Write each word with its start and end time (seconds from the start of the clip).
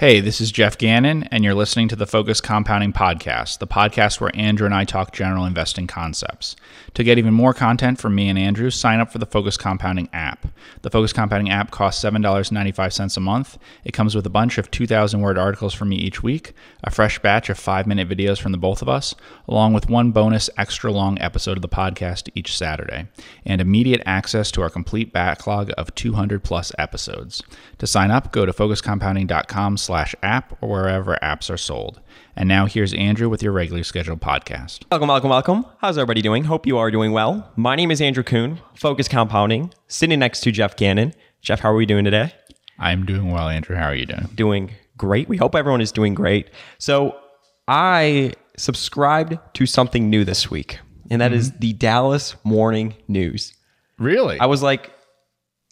Hey, 0.00 0.20
this 0.20 0.40
is 0.40 0.50
Geoff 0.50 0.78
Gannon, 0.78 1.24
and 1.24 1.44
you're 1.44 1.52
listening 1.52 1.88
to 1.88 1.94
the 1.94 2.06
Focus 2.06 2.40
Compounding 2.40 2.94
Podcast, 2.94 3.58
the 3.58 3.66
podcast 3.66 4.18
where 4.18 4.34
Andrew 4.34 4.64
and 4.64 4.74
I 4.74 4.84
talk 4.84 5.12
general 5.12 5.44
investing 5.44 5.86
concepts. 5.86 6.56
To 6.94 7.04
get 7.04 7.18
even 7.18 7.34
more 7.34 7.52
content 7.52 8.00
from 8.00 8.14
me 8.14 8.30
and 8.30 8.38
Andrew, 8.38 8.70
sign 8.70 8.98
up 8.98 9.12
for 9.12 9.18
the 9.18 9.26
Focus 9.26 9.58
Compounding 9.58 10.08
app. 10.14 10.46
The 10.80 10.88
Focus 10.88 11.12
Compounding 11.12 11.50
app 11.50 11.70
costs 11.70 12.02
$7.95 12.02 13.14
a 13.14 13.20
month. 13.20 13.58
It 13.84 13.92
comes 13.92 14.14
with 14.14 14.24
a 14.24 14.30
bunch 14.30 14.56
of 14.56 14.70
2,000 14.70 15.20
word 15.20 15.36
articles 15.36 15.74
from 15.74 15.90
me 15.90 15.96
each 15.96 16.22
week, 16.22 16.54
a 16.82 16.90
fresh 16.90 17.18
batch 17.18 17.50
of 17.50 17.58
five 17.58 17.86
minute 17.86 18.08
videos 18.08 18.40
from 18.40 18.52
the 18.52 18.58
both 18.58 18.80
of 18.80 18.88
us, 18.88 19.14
along 19.46 19.74
with 19.74 19.90
one 19.90 20.12
bonus 20.12 20.48
extra 20.56 20.90
long 20.90 21.20
episode 21.20 21.58
of 21.58 21.62
the 21.62 21.68
podcast 21.68 22.30
each 22.34 22.56
Saturday, 22.56 23.06
and 23.44 23.60
immediate 23.60 24.00
access 24.06 24.50
to 24.52 24.62
our 24.62 24.70
complete 24.70 25.12
backlog 25.12 25.70
of 25.76 25.94
200 25.94 26.42
plus 26.42 26.72
episodes. 26.78 27.42
To 27.76 27.86
sign 27.86 28.10
up, 28.10 28.32
go 28.32 28.46
to 28.46 28.52
focuscompounding.com 28.54 29.76
slash 29.90 30.14
app 30.22 30.56
or 30.60 30.68
wherever 30.68 31.18
apps 31.20 31.50
are 31.50 31.56
sold. 31.56 32.00
And 32.36 32.48
now 32.48 32.66
here's 32.66 32.94
Andrew 32.94 33.28
with 33.28 33.42
your 33.42 33.50
regularly 33.50 33.82
scheduled 33.82 34.20
podcast. 34.20 34.84
Welcome, 34.88 35.08
welcome, 35.08 35.30
welcome. 35.30 35.66
How's 35.78 35.98
everybody 35.98 36.22
doing? 36.22 36.44
Hope 36.44 36.64
you 36.64 36.78
are 36.78 36.92
doing 36.92 37.10
well. 37.10 37.50
My 37.56 37.74
name 37.74 37.90
is 37.90 38.00
Andrew 38.00 38.22
Kuhn, 38.22 38.60
Focus 38.76 39.08
Compounding, 39.08 39.74
sitting 39.88 40.20
next 40.20 40.42
to 40.42 40.52
Geoff 40.52 40.76
Gannon. 40.76 41.12
Geoff, 41.42 41.58
how 41.58 41.72
are 41.72 41.74
we 41.74 41.86
doing 41.86 42.04
today? 42.04 42.32
I'm 42.78 43.04
doing 43.04 43.32
well, 43.32 43.48
Andrew. 43.48 43.74
How 43.74 43.86
are 43.86 43.94
you 43.96 44.06
doing? 44.06 44.28
Doing 44.32 44.70
great. 44.96 45.28
We 45.28 45.38
hope 45.38 45.56
everyone 45.56 45.80
is 45.80 45.90
doing 45.90 46.14
great. 46.14 46.50
So, 46.78 47.18
I 47.66 48.34
subscribed 48.56 49.38
to 49.54 49.66
something 49.66 50.08
new 50.08 50.24
this 50.24 50.48
week, 50.48 50.78
and 51.10 51.20
that 51.20 51.32
is 51.32 51.50
mm-hmm. 51.50 51.58
the 51.58 51.72
Dallas 51.72 52.36
Morning 52.44 52.94
News. 53.08 53.54
Really? 53.98 54.38
I 54.38 54.46
was 54.46 54.62
like, 54.62 54.92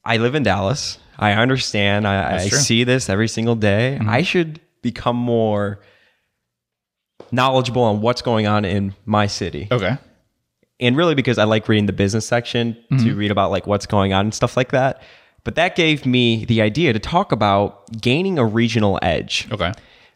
I 0.04 0.16
live 0.16 0.34
in 0.34 0.42
Dallas. 0.42 0.98
I 1.18 1.32
understand. 1.32 2.06
I, 2.06 2.36
I 2.36 2.48
see 2.48 2.84
this 2.84 3.08
every 3.08 3.28
single 3.28 3.56
day. 3.56 3.98
Mm-hmm. 3.98 4.08
I 4.08 4.22
should 4.22 4.60
become 4.82 5.16
more 5.16 5.80
knowledgeable 7.32 7.82
on 7.82 8.00
what's 8.00 8.22
going 8.22 8.46
on 8.46 8.64
in 8.64 8.94
my 9.04 9.26
city. 9.26 9.68
okay. 9.70 9.98
And 10.80 10.96
really 10.96 11.16
because 11.16 11.38
I 11.38 11.44
like 11.44 11.68
reading 11.68 11.86
the 11.86 11.92
business 11.92 12.24
section 12.24 12.74
to 12.90 12.94
mm-hmm. 12.94 13.18
read 13.18 13.30
about 13.32 13.50
like 13.50 13.66
what's 13.66 13.84
going 13.84 14.12
on 14.12 14.26
and 14.26 14.34
stuff 14.34 14.56
like 14.56 14.70
that. 14.70 15.02
But 15.42 15.56
that 15.56 15.74
gave 15.74 16.06
me 16.06 16.44
the 16.44 16.62
idea 16.62 16.92
to 16.92 17.00
talk 17.00 17.32
about 17.32 18.00
gaining 18.00 18.38
a 18.38 18.44
regional 18.44 18.98
edge. 19.02 19.48
Okay. 19.50 19.72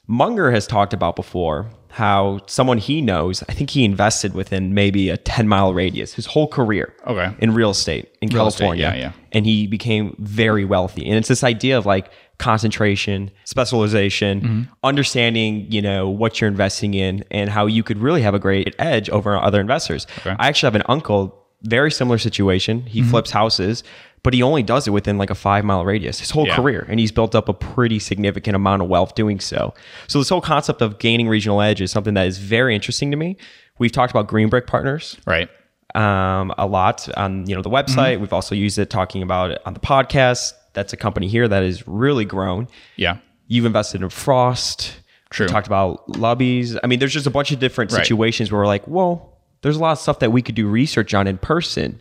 Munger 0.06 0.52
has 0.52 0.66
talked 0.66 0.92
about 0.92 1.16
before 1.16 1.68
how 1.92 2.40
someone 2.46 2.78
he 2.78 3.02
knows, 3.02 3.42
I 3.48 3.52
think 3.52 3.70
he 3.70 3.84
invested 3.84 4.32
within 4.34 4.72
maybe 4.72 5.10
a 5.10 5.16
10 5.18 5.46
mile 5.46 5.74
radius 5.74 6.14
his 6.14 6.24
whole 6.26 6.48
career 6.48 6.94
Okay. 7.06 7.34
in 7.38 7.52
real 7.54 7.70
estate 7.70 8.08
in 8.22 8.28
Real 8.30 8.46
estate, 8.46 8.60
California. 8.64 8.84
yeah, 8.84 8.94
yeah. 8.94 9.12
And 9.32 9.44
he 9.44 9.66
became 9.66 10.16
very 10.18 10.64
wealthy. 10.64 11.06
And 11.06 11.16
it's 11.18 11.28
this 11.28 11.44
idea 11.44 11.76
of 11.76 11.84
like 11.84 12.10
concentration, 12.38 13.30
specialization, 13.44 14.40
Mm-hmm. 14.40 14.62
understanding, 14.84 15.66
you 15.70 15.82
know, 15.82 16.08
what 16.08 16.40
you're 16.40 16.48
investing 16.48 16.94
in 16.94 17.24
and 17.30 17.48
how 17.50 17.66
you 17.66 17.82
could 17.82 17.98
really 17.98 18.22
have 18.22 18.34
a 18.34 18.38
great 18.38 18.74
edge 18.78 19.08
over 19.10 19.36
other 19.36 19.60
investors. 19.60 20.06
I 20.24 20.48
actually 20.48 20.66
have 20.68 20.74
an 20.74 20.82
uncle, 20.88 21.38
very 21.62 21.90
similar 21.90 22.18
situation. 22.18 22.78
Mm-hmm. 22.80 22.88
He 22.88 23.02
flips 23.02 23.30
houses, 23.30 23.84
but 24.24 24.34
he 24.34 24.42
only 24.42 24.62
does 24.62 24.86
it 24.86 24.90
within 24.92 25.18
like 25.18 25.30
a 25.30 25.34
five 25.34 25.64
mile 25.64 25.84
radius 25.84 26.20
his 26.20 26.30
whole 26.30 26.46
Yeah. 26.46 26.56
career. 26.56 26.86
And 26.88 27.00
he's 27.00 27.10
built 27.12 27.34
up 27.34 27.48
a 27.48 27.52
pretty 27.54 27.98
significant 27.98 28.54
amount 28.56 28.82
of 28.82 28.88
wealth 28.88 29.14
doing 29.14 29.40
so. 29.40 29.74
So 30.06 30.18
this 30.18 30.28
whole 30.28 30.40
concept 30.40 30.80
of 30.82 30.98
gaining 30.98 31.28
regional 31.28 31.60
edge 31.60 31.80
is 31.80 31.90
something 31.90 32.14
that 32.14 32.26
is 32.26 32.38
very 32.38 32.74
interesting 32.74 33.10
to 33.10 33.16
me. 33.16 33.36
We've 33.78 33.92
talked 33.92 34.10
about 34.12 34.28
Green 34.28 34.48
Brick 34.48 34.66
Partners 34.66 35.16
Right. 35.26 35.48
um, 35.94 36.52
a 36.56 36.66
lot 36.66 37.08
on 37.16 37.46
you 37.48 37.54
know 37.56 37.62
the 37.62 37.70
website. 37.70 38.20
We've 38.20 38.32
also 38.32 38.54
used 38.54 38.78
it 38.78 38.90
talking 38.90 39.22
about 39.22 39.50
it 39.50 39.60
on 39.66 39.74
the 39.74 39.80
podcast. 39.80 40.52
That's 40.74 40.92
a 40.92 40.96
company 40.96 41.28
here 41.28 41.48
that 41.48 41.62
has 41.62 41.86
really 41.88 42.24
grown. 42.24 42.68
Yeah. 42.96 43.16
You've 43.48 43.66
invested 43.66 44.02
in 44.02 44.08
Frost. 44.08 44.96
True. 45.30 45.46
We 45.46 45.52
talked 45.52 45.66
about 45.66 46.16
lobbies. 46.18 46.78
I 46.82 46.86
mean, 46.86 46.98
there's 46.98 47.12
just 47.12 47.26
a 47.26 47.30
bunch 47.30 47.50
of 47.52 47.58
different 47.58 47.90
Right. 47.92 48.02
situations 48.02 48.50
where 48.52 48.60
we're 48.60 48.66
like, 48.66 48.86
well, 48.86 49.38
there's 49.62 49.76
a 49.76 49.80
lot 49.80 49.92
of 49.92 49.98
stuff 49.98 50.18
that 50.20 50.30
we 50.32 50.42
could 50.42 50.54
do 50.54 50.66
research 50.66 51.12
on 51.14 51.26
in 51.26 51.38
person. 51.38 51.98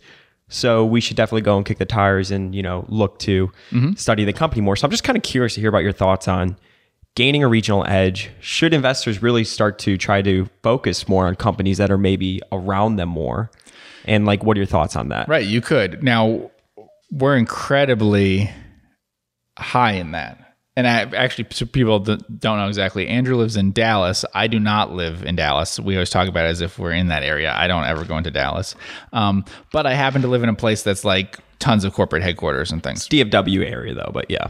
So 0.54 0.86
we 0.86 1.00
should 1.02 1.18
definitely 1.18 1.42
go 1.42 1.56
and 1.58 1.66
kick 1.66 1.78
the 1.80 1.86
tires 1.86 2.30
and 2.30 2.54
you 2.54 2.62
know 2.62 2.86
look 2.90 3.18
to 3.20 3.52
Mm-hmm. 3.72 3.94
study 3.94 4.24
the 4.26 4.34
company 4.34 4.62
more. 4.62 4.76
So 4.76 4.86
I'm 4.86 4.92
just 4.92 5.04
kind 5.04 5.18
of 5.18 5.24
curious 5.24 5.56
to 5.56 5.62
hear 5.62 5.70
about 5.70 5.84
your 5.84 5.94
thoughts 5.94 6.28
on 6.28 6.58
gaining 7.16 7.44
a 7.44 7.48
regional 7.48 7.86
edge. 7.88 8.30
Should 8.42 8.74
investors 8.74 9.22
really 9.22 9.44
start 9.44 9.80
to 9.80 9.98
try 9.98 10.22
to 10.22 10.48
focus 10.62 11.08
more 11.08 11.26
on 11.28 11.36
companies 11.36 11.78
that 11.78 11.90
are 11.90 11.98
maybe 11.98 12.42
around 12.52 12.98
them 12.98 13.10
more? 13.10 13.50
And 14.06 14.26
like, 14.26 14.44
what 14.44 14.58
are 14.58 14.60
your 14.60 14.68
thoughts 14.68 14.96
on 14.96 15.10
that? 15.10 15.28
Right. 15.28 15.46
You 15.46 15.62
could. 15.62 16.04
Now, 16.04 16.52
we're 17.12 17.38
incredibly 17.38 18.50
high 19.58 19.94
in 19.94 20.12
that. 20.12 20.38
And 20.78 20.88
I, 20.88 21.02
actually, 21.02 21.48
so 21.52 21.66
people 21.66 22.00
don't 22.00 22.58
know 22.58 22.68
exactly. 22.68 23.08
Andrew 23.08 23.36
lives 23.36 23.58
in 23.58 23.74
Dallas. 23.74 24.24
I 24.34 24.48
do 24.48 24.58
not 24.58 24.94
live 24.94 25.24
in 25.26 25.36
Dallas. 25.36 25.80
We 25.80 25.96
always 25.96 26.10
talk 26.10 26.30
about 26.30 26.46
it 26.46 26.50
as 26.50 26.62
if 26.62 26.80
we're 26.80 26.94
in 26.94 27.08
that 27.08 27.24
area. 27.24 27.54
I 27.54 27.68
don't 27.68 27.84
ever 27.84 28.06
go 28.06 28.18
into 28.18 28.32
Dallas. 28.32 28.76
Um, 29.12 29.44
but 29.74 29.86
I 29.86 29.94
happen 29.96 30.22
to 30.22 30.30
live 30.30 30.44
in 30.44 30.50
a 30.50 30.56
place 30.56 30.82
that's 30.82 31.04
like 31.04 31.40
tons 31.60 31.84
of 31.84 31.94
corporate 31.94 32.24
headquarters 32.24 32.72
and 32.72 32.82
things. 32.82 33.08
DFW 33.10 33.70
area 33.70 33.94
though, 33.94 34.12
but 34.14 34.32
yeah. 34.32 34.48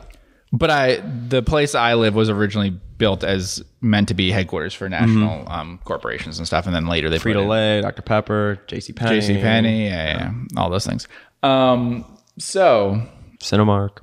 But 0.53 0.69
I, 0.69 0.97
the 0.97 1.41
place 1.41 1.75
I 1.75 1.93
live 1.93 2.13
was 2.13 2.29
originally 2.29 2.71
built 2.97 3.23
as 3.23 3.63
meant 3.79 4.09
to 4.09 4.13
be 4.13 4.31
headquarters 4.31 4.73
for 4.73 4.89
national 4.89 5.49
um, 5.49 5.79
corporations 5.85 6.37
and 6.39 6.45
stuff, 6.45 6.65
and 6.65 6.75
then 6.75 6.87
later 6.87 7.09
they 7.09 7.19
put 7.19 7.33
Frito 7.35 7.43
in 7.43 7.47
Lay, 7.47 7.81
Dr. 7.81 8.01
Pepper, 8.01 8.59
JC 8.67 8.93
Penney, 8.95 9.19
JC 9.19 9.41
Penney, 9.41 9.85
yeah, 9.85 10.17
yeah, 10.17 10.31
all 10.57 10.69
those 10.69 10.85
things. 10.85 11.07
Um, 11.41 12.05
so 12.37 13.01
Cinemark. 13.39 13.99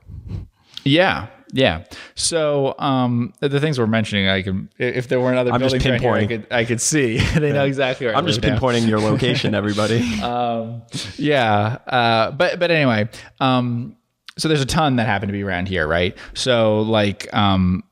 yeah, 0.84 1.28
yeah. 1.52 1.84
So 2.14 2.74
um, 2.78 3.32
the 3.40 3.60
things 3.60 3.78
we're 3.78 3.86
mentioning, 3.86 4.28
I 4.28 4.42
can 4.42 4.70
if 4.78 5.08
there 5.08 5.20
weren't 5.20 5.38
other 5.38 5.52
I'm 5.52 5.60
buildings 5.60 5.84
around 5.84 6.00
here, 6.00 6.12
I 6.12 6.24
pinpointing. 6.24 6.28
could 6.28 6.46
I 6.52 6.64
could 6.64 6.80
see. 6.80 7.18
they 7.38 7.52
know 7.52 7.64
exactly 7.64 8.06
where 8.06 8.16
I'm 8.16 8.26
just 8.26 8.42
live 8.42 8.54
now. 8.54 8.58
pinpointing 8.58 8.88
your 8.88 9.00
location, 9.00 9.54
everybody. 9.54 9.98
Um, 10.28 10.82
yeah. 11.16 11.78
Uh, 11.86 12.30
but 12.32 12.58
but 12.58 12.70
anyway, 12.70 13.08
um, 13.40 13.96
so 14.36 14.48
there's 14.48 14.60
a 14.60 14.66
ton 14.66 14.96
that 14.96 15.06
happen 15.06 15.28
to 15.28 15.32
be 15.32 15.42
around 15.42 15.68
here, 15.68 15.86
right? 15.86 16.16
So 16.34 16.82
like 16.82 17.32
um, 17.32 17.84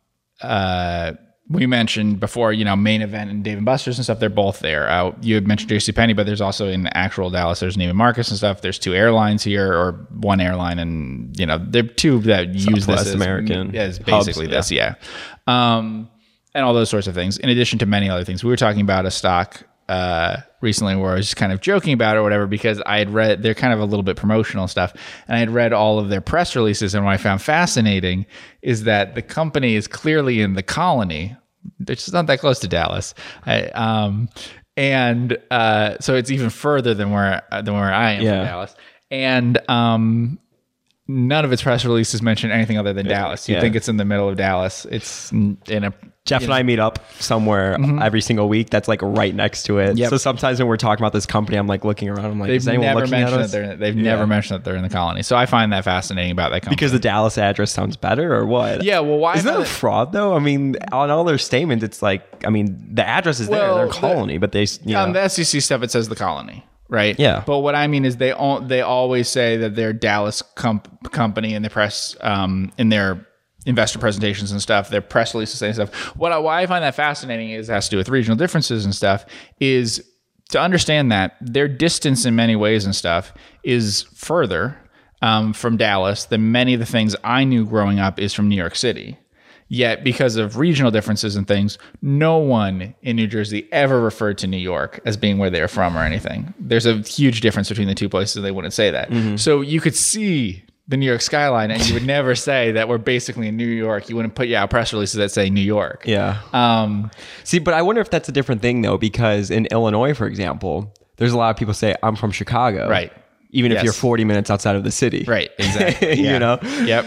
uh, 0.42 1.12
we 1.48 1.66
mentioned 1.66 2.18
before, 2.18 2.52
you 2.52 2.64
know, 2.64 2.74
main 2.74 3.02
event 3.02 3.30
and 3.30 3.44
Dave 3.44 3.56
and 3.56 3.64
Buster's 3.64 3.98
and 3.98 4.04
stuff. 4.04 4.18
They're 4.18 4.28
both 4.28 4.60
there. 4.60 4.90
Uh, 4.90 5.14
you 5.20 5.36
had 5.36 5.46
mentioned 5.46 5.70
JC 5.70 5.94
Penney, 5.94 6.12
but 6.12 6.26
there's 6.26 6.40
also 6.40 6.68
in 6.68 6.88
actual 6.88 7.30
Dallas. 7.30 7.60
There's 7.60 7.76
Neiman 7.76 7.94
Marcus 7.94 8.28
and 8.30 8.36
stuff. 8.36 8.62
There's 8.62 8.78
two 8.78 8.94
airlines 8.94 9.44
here, 9.44 9.72
or 9.72 9.92
one 10.10 10.40
airline, 10.40 10.78
and 10.78 11.38
you 11.38 11.46
know, 11.46 11.58
there 11.58 11.84
are 11.84 11.86
two 11.86 12.20
that 12.20 12.48
use 12.48 12.64
this 12.64 12.84
Southwest 12.84 13.06
as, 13.08 13.14
American 13.14 13.76
as 13.76 13.98
hubs, 13.98 14.26
basically 14.26 14.48
this, 14.48 14.72
yeah. 14.72 14.94
Um, 15.46 16.10
and 16.52 16.64
all 16.64 16.74
those 16.74 16.90
sorts 16.90 17.06
of 17.06 17.14
things, 17.14 17.38
in 17.38 17.48
addition 17.48 17.78
to 17.78 17.86
many 17.86 18.10
other 18.10 18.24
things. 18.24 18.42
We 18.42 18.50
were 18.50 18.56
talking 18.56 18.80
about 18.80 19.06
a 19.06 19.10
stock 19.10 19.62
uh, 19.88 20.38
recently 20.60 20.96
where 20.96 21.12
I 21.12 21.14
was 21.16 21.26
just 21.26 21.36
kind 21.36 21.52
of 21.52 21.60
joking 21.60 21.92
about 21.92 22.16
it 22.16 22.20
or 22.20 22.22
whatever 22.22 22.46
because 22.46 22.82
I 22.86 22.98
had 22.98 23.10
read 23.10 23.42
they're 23.42 23.54
kind 23.54 23.72
of 23.72 23.80
a 23.80 23.84
little 23.84 24.02
bit 24.02 24.16
promotional 24.16 24.66
stuff, 24.68 24.92
and 25.28 25.36
I 25.36 25.38
had 25.40 25.50
read 25.50 25.72
all 25.72 25.98
of 25.98 26.08
their 26.08 26.20
press 26.20 26.56
releases. 26.56 26.94
And 26.94 27.04
what 27.04 27.12
I 27.12 27.16
found 27.16 27.40
fascinating 27.42 28.26
is 28.62 28.84
that 28.84 29.14
the 29.14 29.22
company 29.22 29.74
is 29.74 29.86
clearly 29.86 30.40
in 30.40 30.54
the 30.54 30.62
Colony. 30.62 31.36
It's 31.88 32.04
just 32.04 32.12
not 32.14 32.26
that 32.26 32.38
close 32.40 32.58
to 32.60 32.68
Dallas. 32.68 33.14
I, 33.44 33.64
um, 33.68 34.28
and 34.76 35.36
uh, 35.50 35.96
so 36.00 36.14
it's 36.16 36.30
even 36.30 36.50
further 36.50 36.94
than 36.94 37.10
where 37.10 37.42
than 37.50 37.74
where 37.74 37.92
I 37.92 38.12
am 38.12 38.22
Yeah. 38.22 38.38
from 38.40 38.46
Dallas. 38.46 38.76
And 39.10 39.58
um, 39.70 40.38
none 41.08 41.44
of 41.44 41.52
its 41.52 41.62
press 41.62 41.84
releases 41.84 42.22
mention 42.22 42.50
anything 42.50 42.78
other 42.78 42.92
than 42.92 43.06
Dallas. 43.06 43.48
You 43.48 43.54
yeah. 43.54 43.60
think 43.60 43.76
it's 43.76 43.88
in 43.88 43.96
the 43.96 44.04
middle 44.04 44.28
of 44.28 44.36
Dallas. 44.36 44.86
It's 44.90 45.30
in 45.32 45.58
a 45.68 45.92
Geoff 46.26 46.42
and 46.42 46.52
I 46.52 46.64
meet 46.64 46.80
up 46.80 46.98
somewhere 47.20 47.78
every 48.02 48.20
single 48.20 48.48
week. 48.48 48.68
That's 48.68 48.88
like 48.88 49.00
right 49.00 49.32
next 49.32 49.62
to 49.64 49.78
it. 49.78 49.90
Mm-hmm. 49.90 49.98
Yep. 49.98 50.10
So 50.10 50.16
sometimes 50.16 50.58
when 50.58 50.66
we're 50.66 50.76
talking 50.76 51.00
about 51.00 51.12
this 51.12 51.24
company, 51.24 51.56
I'm 51.56 51.68
like 51.68 51.84
looking 51.84 52.08
around. 52.08 52.24
I'm 52.24 52.40
like, 52.40 52.48
they've 52.48 52.56
is 52.56 52.66
anyone 52.66 52.86
never 52.86 53.00
looking 53.02 53.14
at 53.14 53.20
mentioned 53.20 53.38
that 53.38 53.44
us? 53.44 53.52
they're 53.52 53.76
they've 53.76 53.94
never 53.94 54.26
mentioned 54.26 54.58
that 54.58 54.64
they're 54.64 54.74
in 54.74 54.82
the 54.82 54.88
Colony. 54.88 55.22
So 55.22 55.36
I 55.36 55.46
find 55.46 55.72
that 55.72 55.84
fascinating 55.84 56.32
about 56.32 56.50
that 56.50 56.62
company. 56.62 56.74
Because 56.74 56.90
the 56.90 56.98
Dallas 56.98 57.38
address 57.38 57.70
sounds 57.70 57.96
better, 57.96 58.34
or 58.34 58.44
what? 58.44 58.82
yeah, 58.82 58.98
well, 58.98 59.18
why 59.18 59.34
Is 59.34 59.44
that 59.44 59.60
a 59.60 59.64
fraud 59.64 60.10
though? 60.12 60.34
I 60.34 60.40
mean, 60.40 60.74
on 60.90 61.10
all 61.10 61.22
their 61.22 61.38
statements, 61.38 61.84
it's 61.84 62.02
like, 62.02 62.44
I 62.44 62.50
mean, 62.50 62.76
the 62.92 63.06
address 63.06 63.38
is 63.38 63.48
there. 63.48 63.60
Well, 63.60 63.76
They're 63.76 63.86
the- 63.86 63.92
Colony, 63.92 64.38
but 64.38 64.50
they, 64.50 64.66
you 64.84 64.96
on 64.96 65.12
know, 65.12 65.22
the 65.22 65.28
SEC 65.28 65.62
stuff, 65.62 65.84
it 65.84 65.92
says 65.92 66.08
the 66.08 66.16
Colony, 66.16 66.64
right? 66.88 67.18
Yeah. 67.18 67.42
But 67.46 67.58
what 67.58 67.74
I 67.74 67.86
mean 67.86 68.04
is 68.04 68.16
they 68.16 68.32
all, 68.32 68.60
they 68.60 68.80
always 68.80 69.28
say 69.28 69.56
that 69.58 69.74
they're 69.74 69.92
Dallas 69.92 70.42
comp- 70.42 71.12
company 71.12 71.54
in 71.54 71.62
the 71.62 71.70
press 71.70 72.16
um, 72.20 72.72
in 72.78 72.88
their 72.88 73.26
investor 73.66 73.98
presentations 73.98 74.52
and 74.52 74.62
stuff, 74.62 74.88
their 74.88 75.00
press 75.00 75.34
releases 75.34 75.60
and 75.60 75.74
stuff. 75.74 75.92
What 76.16 76.32
I, 76.32 76.38
why 76.38 76.62
I 76.62 76.66
find 76.66 76.84
that 76.84 76.94
fascinating 76.94 77.50
is 77.50 77.68
it 77.68 77.72
has 77.72 77.86
to 77.86 77.90
do 77.90 77.96
with 77.96 78.08
regional 78.08 78.36
differences 78.36 78.84
and 78.84 78.94
stuff. 78.94 79.26
Is 79.60 80.04
to 80.50 80.60
understand 80.60 81.10
that 81.10 81.36
their 81.40 81.68
distance 81.68 82.24
in 82.24 82.36
many 82.36 82.54
ways 82.54 82.84
and 82.84 82.94
stuff 82.94 83.32
is 83.64 84.02
further 84.14 84.78
um, 85.22 85.52
from 85.52 85.76
Dallas 85.76 86.24
than 86.26 86.52
many 86.52 86.74
of 86.74 86.80
the 86.80 86.86
things 86.86 87.16
I 87.24 87.44
knew 87.44 87.66
growing 87.66 87.98
up 87.98 88.20
is 88.20 88.32
from 88.32 88.48
New 88.48 88.56
York 88.56 88.76
City. 88.76 89.18
Yet, 89.68 90.04
because 90.04 90.36
of 90.36 90.58
regional 90.58 90.90
differences 90.92 91.34
and 91.34 91.46
things, 91.48 91.76
no 92.00 92.38
one 92.38 92.94
in 93.02 93.16
New 93.16 93.26
Jersey 93.26 93.68
ever 93.72 94.00
referred 94.00 94.38
to 94.38 94.46
New 94.46 94.56
York 94.58 95.00
as 95.04 95.16
being 95.16 95.38
where 95.38 95.50
they're 95.50 95.66
from 95.66 95.96
or 95.98 96.02
anything. 96.02 96.54
There's 96.60 96.86
a 96.86 96.98
huge 96.98 97.40
difference 97.40 97.68
between 97.68 97.88
the 97.88 97.94
two 97.94 98.08
places. 98.08 98.36
and 98.36 98.44
They 98.44 98.52
wouldn't 98.52 98.74
say 98.74 98.92
that. 98.92 99.10
So 99.40 99.60
you 99.62 99.80
could 99.80 99.96
see 99.96 100.62
the 100.88 100.96
New 100.96 101.06
York 101.06 101.20
skyline, 101.20 101.72
and 101.72 101.84
you 101.88 101.94
would 101.94 102.06
never 102.06 102.34
say 102.48 102.70
that 102.70 102.88
we're 102.88 102.98
basically 102.98 103.48
in 103.48 103.56
New 103.56 103.66
York. 103.66 104.08
You 104.08 104.14
wouldn't 104.14 104.36
put 104.36 104.46
yeah 104.46 104.64
press 104.66 104.92
releases 104.92 105.16
that 105.16 105.32
say 105.32 105.50
New 105.50 105.60
York. 105.60 106.04
Yeah. 106.06 106.40
Um, 106.52 107.10
See, 107.42 107.58
but 107.58 107.74
I 107.74 107.82
wonder 107.82 108.00
if 108.00 108.08
that's 108.08 108.28
a 108.28 108.32
different 108.32 108.62
thing 108.62 108.82
though, 108.82 108.98
because 108.98 109.50
in 109.50 109.66
Illinois, 109.72 110.14
for 110.14 110.28
example, 110.28 110.94
there's 111.16 111.32
a 111.32 111.36
lot 111.36 111.50
of 111.50 111.56
people 111.56 111.74
say 111.74 111.96
I'm 112.04 112.14
from 112.14 112.30
Chicago. 112.30 112.88
Right. 112.88 113.12
Even 113.50 113.72
if 113.72 113.82
you're 113.82 113.92
40 113.92 114.24
minutes 114.24 114.48
outside 114.50 114.76
of 114.76 114.84
the 114.84 114.90
city. 114.92 115.24
right. 115.26 115.50
Exactly. 115.58 116.14
You 116.18 116.24
Yeah. 116.26 116.38
know? 116.38 116.58
Yep. 116.62 117.06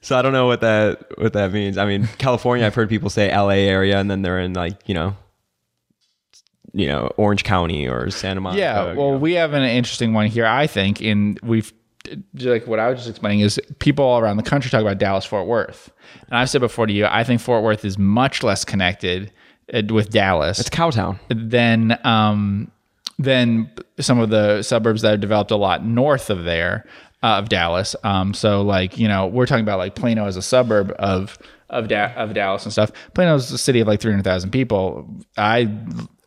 So 0.00 0.16
I 0.16 0.22
don't 0.22 0.32
know 0.32 0.46
what 0.46 0.60
that 0.60 1.18
what 1.18 1.32
that 1.32 1.52
means. 1.52 1.76
I 1.76 1.84
mean, 1.86 2.08
California, 2.18 2.64
I've 2.64 2.74
heard 2.74 2.88
people 2.88 3.10
say 3.10 3.34
LA 3.34 3.50
area 3.50 3.98
and 3.98 4.10
then 4.10 4.22
they're 4.22 4.40
in 4.40 4.52
like, 4.54 4.88
you 4.88 4.94
know, 4.94 5.16
you 6.72 6.86
know, 6.86 7.12
Orange 7.16 7.44
County 7.44 7.88
or 7.88 8.10
Santa 8.10 8.40
Monica. 8.40 8.60
Yeah, 8.60 8.92
you 8.92 8.98
well, 8.98 9.12
know. 9.12 9.18
we 9.18 9.34
have 9.34 9.54
an 9.54 9.62
interesting 9.62 10.12
one 10.12 10.26
here. 10.26 10.46
I 10.46 10.66
think 10.66 11.00
in 11.00 11.38
we've 11.42 11.72
like 12.34 12.66
what 12.66 12.78
I 12.78 12.88
was 12.88 12.98
just 12.98 13.10
explaining 13.10 13.40
is 13.40 13.60
people 13.80 14.04
all 14.04 14.20
around 14.20 14.36
the 14.36 14.42
country 14.42 14.70
talk 14.70 14.80
about 14.80 14.98
Dallas 14.98 15.24
Fort 15.24 15.46
Worth, 15.46 15.90
and 16.28 16.38
I've 16.38 16.48
said 16.50 16.60
before 16.60 16.86
to 16.86 16.92
you, 16.92 17.06
I 17.06 17.24
think 17.24 17.40
Fort 17.40 17.62
Worth 17.62 17.84
is 17.84 17.98
much 17.98 18.42
less 18.42 18.64
connected 18.64 19.32
uh, 19.72 19.82
with 19.90 20.10
Dallas 20.10 20.58
it's 20.58 20.70
Cowtown. 20.70 21.18
than 21.28 21.98
um, 22.04 22.70
than 23.18 23.70
some 23.98 24.18
of 24.20 24.30
the 24.30 24.62
suburbs 24.62 25.02
that 25.02 25.10
have 25.10 25.20
developed 25.20 25.50
a 25.50 25.56
lot 25.56 25.84
north 25.84 26.30
of 26.30 26.44
there 26.44 26.86
uh, 27.22 27.38
of 27.38 27.48
Dallas. 27.48 27.96
Um, 28.04 28.34
so 28.34 28.62
like 28.62 28.98
you 28.98 29.08
know 29.08 29.26
we're 29.26 29.46
talking 29.46 29.64
about 29.64 29.78
like 29.78 29.94
Plano 29.94 30.26
as 30.26 30.36
a 30.36 30.42
suburb 30.42 30.94
of 30.98 31.38
of 31.70 31.88
da- 31.88 32.14
of 32.14 32.34
Dallas 32.34 32.64
and 32.64 32.72
stuff. 32.72 32.92
Plano 33.14 33.34
is 33.34 33.50
a 33.50 33.58
city 33.58 33.80
of 33.80 33.88
like 33.88 34.00
three 34.00 34.12
hundred 34.12 34.24
thousand 34.24 34.50
people. 34.50 35.08
I 35.36 35.68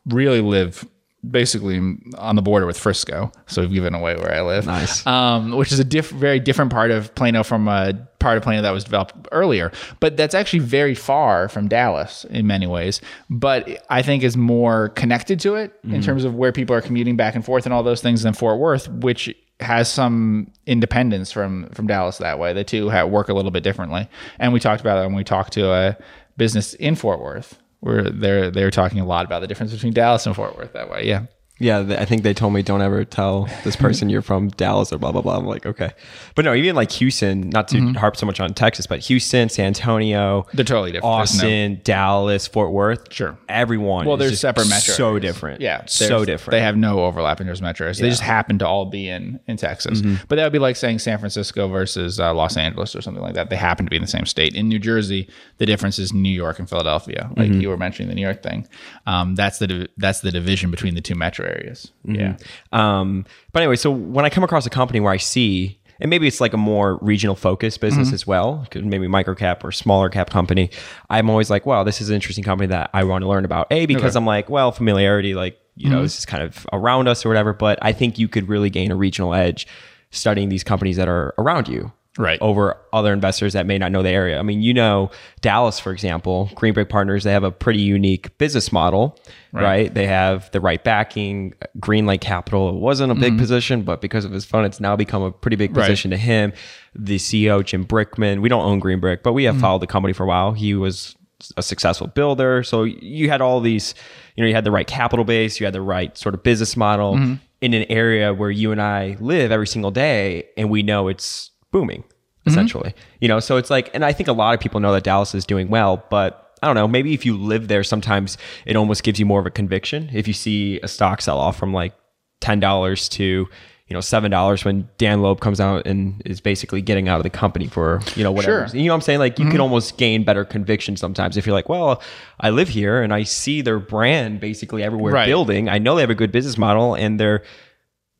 really 0.05 0.41
live 0.41 0.85
basically 1.29 1.77
on 2.17 2.35
the 2.35 2.41
border 2.41 2.65
with 2.65 2.77
Frisco, 2.77 3.31
so 3.45 3.61
we've 3.61 3.71
given 3.73 3.93
away 3.93 4.15
where 4.15 4.33
I 4.33 4.41
live. 4.41 4.65
Nice. 4.65 5.05
Um, 5.05 5.51
which 5.51 5.71
is 5.71 5.79
a 5.79 5.83
diff- 5.83 6.09
very 6.09 6.39
different 6.39 6.71
part 6.71 6.89
of 6.91 7.13
Plano 7.13 7.43
from 7.43 7.67
a 7.67 7.93
part 8.19 8.37
of 8.37 8.43
Plano 8.43 8.61
that 8.63 8.71
was 8.71 8.83
developed 8.83 9.27
earlier. 9.31 9.71
But 9.99 10.17
that's 10.17 10.33
actually 10.33 10.59
very 10.59 10.95
far 10.95 11.47
from 11.47 11.67
Dallas 11.67 12.25
in 12.25 12.47
many 12.47 12.65
ways. 12.65 13.01
But 13.29 13.83
I 13.89 14.01
think 14.01 14.23
is 14.23 14.35
more 14.35 14.89
connected 14.89 15.39
to 15.41 15.55
it 15.55 15.73
in 15.83 16.01
terms 16.01 16.23
of 16.23 16.35
where 16.35 16.51
people 16.51 16.75
are 16.75 16.81
commuting 16.81 17.15
back 17.15 17.35
and 17.35 17.45
forth 17.45 17.65
and 17.65 17.73
all 17.73 17.83
those 17.83 18.01
things 18.01 18.23
than 18.23 18.33
Fort 18.33 18.59
Worth, 18.59 18.87
which 18.89 19.35
has 19.61 19.91
some 19.91 20.51
independence 20.65 21.31
from 21.31 21.69
from 21.69 21.87
Dallas 21.87 22.17
that 22.17 22.39
way. 22.39 22.53
The 22.53 22.63
two 22.63 22.87
work 23.07 23.29
a 23.29 23.33
little 23.33 23.51
bit 23.51 23.63
differently, 23.63 24.09
and 24.39 24.53
we 24.53 24.59
talked 24.59 24.81
about 24.81 24.97
it 24.97 25.07
when 25.07 25.15
we 25.15 25.23
talked 25.23 25.53
to 25.53 25.71
a 25.71 25.97
business 26.37 26.73
in 26.75 26.95
Fort 26.95 27.21
Worth. 27.21 27.57
Where 27.79 28.03
they're 28.03 28.51
they're 28.51 28.71
talking 28.71 28.99
a 28.99 29.05
lot 29.05 29.25
about 29.25 29.41
the 29.41 29.47
difference 29.47 29.71
between 29.73 29.93
Dallas 29.93 30.25
and 30.25 30.35
Fort 30.35 30.55
Worth 30.57 30.73
that 30.73 30.89
way. 30.89 31.07
Yeah. 31.07 31.25
Yeah, 31.61 31.83
th- 31.83 31.99
I 31.99 32.05
think 32.05 32.23
they 32.23 32.33
told 32.33 32.53
me 32.53 32.61
don't 32.63 32.81
ever 32.81 33.05
tell 33.05 33.47
this 33.63 33.75
person 33.75 34.09
you're 34.09 34.21
from 34.21 34.49
Dallas 34.49 34.91
or 34.91 34.97
blah 34.97 35.11
blah 35.11 35.21
blah. 35.21 35.37
I'm 35.37 35.45
like, 35.45 35.65
okay, 35.65 35.91
but 36.35 36.43
no, 36.45 36.53
even 36.53 36.75
like 36.75 36.91
Houston. 36.93 37.49
Not 37.49 37.67
to 37.69 37.77
Mm-hmm. 37.77 37.95
harp 37.95 38.15
so 38.17 38.25
much 38.25 38.39
on 38.39 38.53
Texas, 38.53 38.87
but 38.87 38.99
Houston, 39.01 39.49
San 39.49 39.67
Antonio, 39.67 40.45
They're 40.53 40.65
totally 40.65 40.91
different. 40.91 41.17
There's 41.17 41.35
no- 41.37 41.43
Austin, 41.45 41.81
Dallas, 41.83 42.47
Fort 42.47 42.71
Worth. 42.71 43.13
Sure. 43.13 43.37
everyone. 43.49 44.05
Well, 44.05 44.17
they're 44.17 44.33
separate 44.35 44.69
metro 44.69 44.93
So 44.93 45.09
areas. 45.09 45.21
different. 45.21 45.61
Yeah, 45.61 45.85
so 45.85 46.25
different. 46.25 46.51
They 46.51 46.61
have 46.61 46.75
no 46.77 47.05
overlap 47.05 47.39
in 47.41 47.47
of 47.49 47.59
metros. 47.59 47.99
They 47.99 48.09
just 48.09 48.21
happen 48.21 48.57
to 48.59 48.67
all 48.67 48.85
be 48.85 49.07
in 49.07 49.39
in 49.47 49.57
Texas. 49.57 50.01
Mm-hmm. 50.01 50.23
But 50.27 50.37
that 50.37 50.43
would 50.45 50.53
be 50.53 50.59
like 50.59 50.75
saying 50.75 50.99
San 50.99 51.17
Francisco 51.19 51.67
versus 51.67 52.19
uh, 52.19 52.33
Los 52.33 52.57
Angeles 52.57 52.95
or 52.95 53.01
something 53.01 53.21
like 53.21 53.33
that. 53.35 53.49
They 53.49 53.55
happen 53.55 53.85
to 53.85 53.89
be 53.89 53.97
in 53.97 54.01
the 54.01 54.07
same 54.07 54.25
state. 54.25 54.55
In 54.55 54.67
New 54.69 54.79
Jersey, 54.79 55.29
the 55.57 55.65
difference 55.65 55.99
is 55.99 56.13
New 56.13 56.29
York 56.33 56.57
and 56.59 56.69
Philadelphia. 56.69 57.29
Like 57.37 57.49
Mm-hmm. 57.51 57.61
you 57.61 57.69
were 57.69 57.77
mentioning 57.77 58.07
the 58.09 58.15
New 58.15 58.21
York 58.21 58.41
thing. 58.41 58.67
Um, 59.05 59.35
that's 59.35 59.59
the 59.59 59.67
div- 59.67 59.87
that's 59.97 60.21
the 60.21 60.31
division 60.31 60.71
between 60.71 60.95
the 60.95 61.01
two 61.01 61.15
metro 61.15 61.50
areas. 61.51 61.91
Mm-hmm. 62.07 62.15
Yeah. 62.15 62.37
Um, 62.71 63.25
but 63.53 63.61
anyway, 63.61 63.75
so 63.75 63.91
when 63.91 64.25
I 64.25 64.29
come 64.29 64.43
across 64.43 64.65
a 64.65 64.69
company 64.69 64.99
where 64.99 65.13
I 65.13 65.17
see, 65.17 65.79
and 65.99 66.09
maybe 66.09 66.25
it's 66.27 66.41
like 66.41 66.53
a 66.53 66.57
more 66.57 66.97
regional 67.01 67.35
focused 67.35 67.79
business 67.79 68.07
Mm-hmm. 68.07 68.15
as 68.15 68.25
well, 68.25 68.65
maybe 68.75 69.07
micro 69.07 69.35
cap 69.35 69.63
or 69.63 69.71
smaller 69.71 70.09
cap 70.09 70.29
company, 70.31 70.71
I'm 71.09 71.29
always 71.29 71.49
like, 71.49 71.65
wow, 71.65 71.83
this 71.83 72.01
is 72.01 72.09
an 72.09 72.15
interesting 72.15 72.43
company 72.43 72.67
that 72.67 72.89
I 72.93 73.03
want 73.03 73.21
to 73.23 73.27
learn 73.27 73.45
about. 73.45 73.67
A, 73.71 73.85
because 73.85 74.15
I'm 74.15 74.25
like, 74.25 74.49
well, 74.49 74.71
familiarity, 74.71 75.35
like, 75.35 75.59
you 75.75 75.85
Mm-hmm. 75.87 75.95
know, 75.95 76.01
this 76.01 76.17
is 76.19 76.25
kind 76.25 76.43
of 76.43 76.67
around 76.73 77.07
us 77.07 77.25
or 77.25 77.29
whatever. 77.29 77.53
But 77.53 77.79
I 77.81 77.93
think 77.93 78.19
you 78.19 78.27
could 78.27 78.49
really 78.49 78.69
gain 78.69 78.91
a 78.91 78.95
regional 78.95 79.33
edge 79.33 79.67
studying 80.09 80.49
these 80.49 80.63
companies 80.63 80.97
that 80.97 81.07
are 81.07 81.33
around 81.37 81.67
you. 81.69 81.91
Right. 82.17 82.37
Over 82.41 82.75
other 82.91 83.13
investors 83.13 83.53
that 83.53 83.65
may 83.65 83.77
not 83.77 83.93
know 83.93 84.03
the 84.03 84.09
area. 84.09 84.37
I 84.37 84.41
mean, 84.41 84.61
you 84.61 84.73
know, 84.73 85.11
Dallas, 85.39 85.79
for 85.79 85.93
example, 85.93 86.51
Green 86.55 86.73
Brick 86.73 86.89
Partners, 86.89 87.23
they 87.23 87.31
have 87.31 87.45
a 87.45 87.51
pretty 87.51 87.79
unique 87.79 88.37
business 88.37 88.73
model, 88.73 89.17
right? 89.53 89.93
They 89.93 90.07
have 90.07 90.51
the 90.51 90.59
right 90.59 90.83
backing. 90.83 91.53
Greenlight 91.79 92.19
Capital 92.19 92.67
it 92.67 92.75
wasn't 92.75 93.13
a 93.13 93.15
big 93.15 93.37
position, 93.37 93.83
but 93.83 94.01
because 94.01 94.25
of 94.25 94.31
his 94.33 94.43
fund, 94.43 94.65
it's 94.65 94.81
now 94.81 94.97
become 94.97 95.21
a 95.23 95.31
pretty 95.31 95.55
big 95.55 95.69
Mm-hmm. 95.71 95.79
Right. 95.79 95.85
position 95.85 96.11
to 96.11 96.17
him. 96.17 96.51
The 96.93 97.15
CEO, 97.17 97.63
Jim 97.63 97.85
Brickman, 97.85 98.41
we 98.41 98.49
don't 98.49 98.65
own 98.65 98.79
Green 98.79 98.99
Brick, 98.99 99.23
but 99.23 99.31
we 99.31 99.43
Mm-hmm. 99.43 99.53
have 99.53 99.61
followed 99.61 99.81
the 99.81 99.87
company 99.87 100.11
for 100.13 100.23
a 100.25 100.27
while. 100.27 100.51
He 100.51 100.75
was 100.75 101.15
a 101.55 101.63
successful 101.63 102.07
builder. 102.07 102.61
So 102.63 102.83
you 102.83 103.29
had 103.29 103.39
all 103.39 103.61
these, 103.61 103.95
you 104.35 104.43
know, 104.43 104.49
you 104.49 104.53
had 104.53 104.65
the 104.65 104.71
right 104.71 104.85
capital 104.85 105.23
base, 105.23 105.61
you 105.61 105.65
had 105.65 105.73
the 105.73 105.81
right 105.81 106.15
sort 106.17 106.35
of 106.35 106.43
business 106.43 106.75
model 106.75 107.15
Mm-hmm. 107.15 107.33
in 107.61 107.73
an 107.73 107.83
area 107.89 108.33
where 108.33 108.51
you 108.51 108.73
and 108.73 108.81
I 108.81 109.15
live 109.21 109.49
every 109.51 109.67
single 109.67 109.91
day, 109.91 110.49
and 110.57 110.69
we 110.69 110.83
know 110.83 111.07
it's 111.07 111.50
booming 111.71 112.03
mm-hmm. 112.41 112.49
essentially. 112.49 112.93
You 113.19 113.27
know, 113.27 113.39
so 113.39 113.57
it's 113.57 113.69
like, 113.69 113.89
and 113.93 114.03
I 114.03 114.13
think 114.13 114.29
a 114.29 114.33
lot 114.33 114.53
of 114.53 114.59
people 114.59 114.79
know 114.79 114.93
that 114.93 115.03
Dallas 115.03 115.35
is 115.35 115.45
doing 115.45 115.69
well, 115.69 116.03
but 116.09 116.57
I 116.61 116.67
don't 116.67 116.75
know, 116.75 116.87
maybe 116.87 117.13
if 117.13 117.25
you 117.25 117.37
live 117.37 117.67
there, 117.67 117.83
sometimes 117.83 118.37
it 118.65 118.75
almost 118.75 119.03
gives 119.03 119.19
you 119.19 119.25
more 119.25 119.39
of 119.39 119.45
a 119.45 119.51
conviction. 119.51 120.09
If 120.13 120.27
you 120.27 120.33
see 120.33 120.79
a 120.81 120.87
stock 120.87 121.21
sell 121.21 121.39
off 121.39 121.57
from 121.57 121.73
like 121.73 121.93
$10 122.41 123.09
to, 123.11 123.23
you 123.23 123.93
know, 123.93 123.99
$7 123.99 124.63
when 124.63 124.87
Dan 124.97 125.21
Loeb 125.21 125.41
comes 125.41 125.59
out 125.59 125.87
and 125.87 126.21
is 126.23 126.39
basically 126.39 126.81
getting 126.81 127.09
out 127.09 127.17
of 127.17 127.23
the 127.23 127.29
company 127.29 127.67
for, 127.67 127.99
you 128.15 128.23
know, 128.23 128.31
whatever. 128.31 128.67
Sure. 128.67 128.77
You 128.77 128.85
know 128.85 128.93
what 128.93 128.97
I'm 128.97 129.01
saying? 129.01 129.19
Like 129.19 129.39
you 129.39 129.45
can 129.45 129.53
mm-hmm. 129.53 129.61
almost 129.61 129.97
gain 129.97 130.23
better 130.23 130.45
conviction 130.45 130.95
sometimes 130.95 131.35
if 131.35 131.45
you're 131.45 131.55
like, 131.55 131.67
well, 131.67 132.01
I 132.39 132.51
live 132.51 132.69
here 132.69 133.01
and 133.01 133.13
I 133.13 133.23
see 133.23 133.61
their 133.61 133.79
brand 133.79 134.39
basically 134.39 134.83
everywhere 134.83 135.13
Right. 135.13 135.27
building. 135.27 135.67
I 135.67 135.79
know 135.79 135.95
they 135.95 136.01
have 136.01 136.09
a 136.09 136.15
good 136.15 136.31
business 136.31 136.57
model 136.57 136.93
and 136.93 137.19
they're 137.19 137.43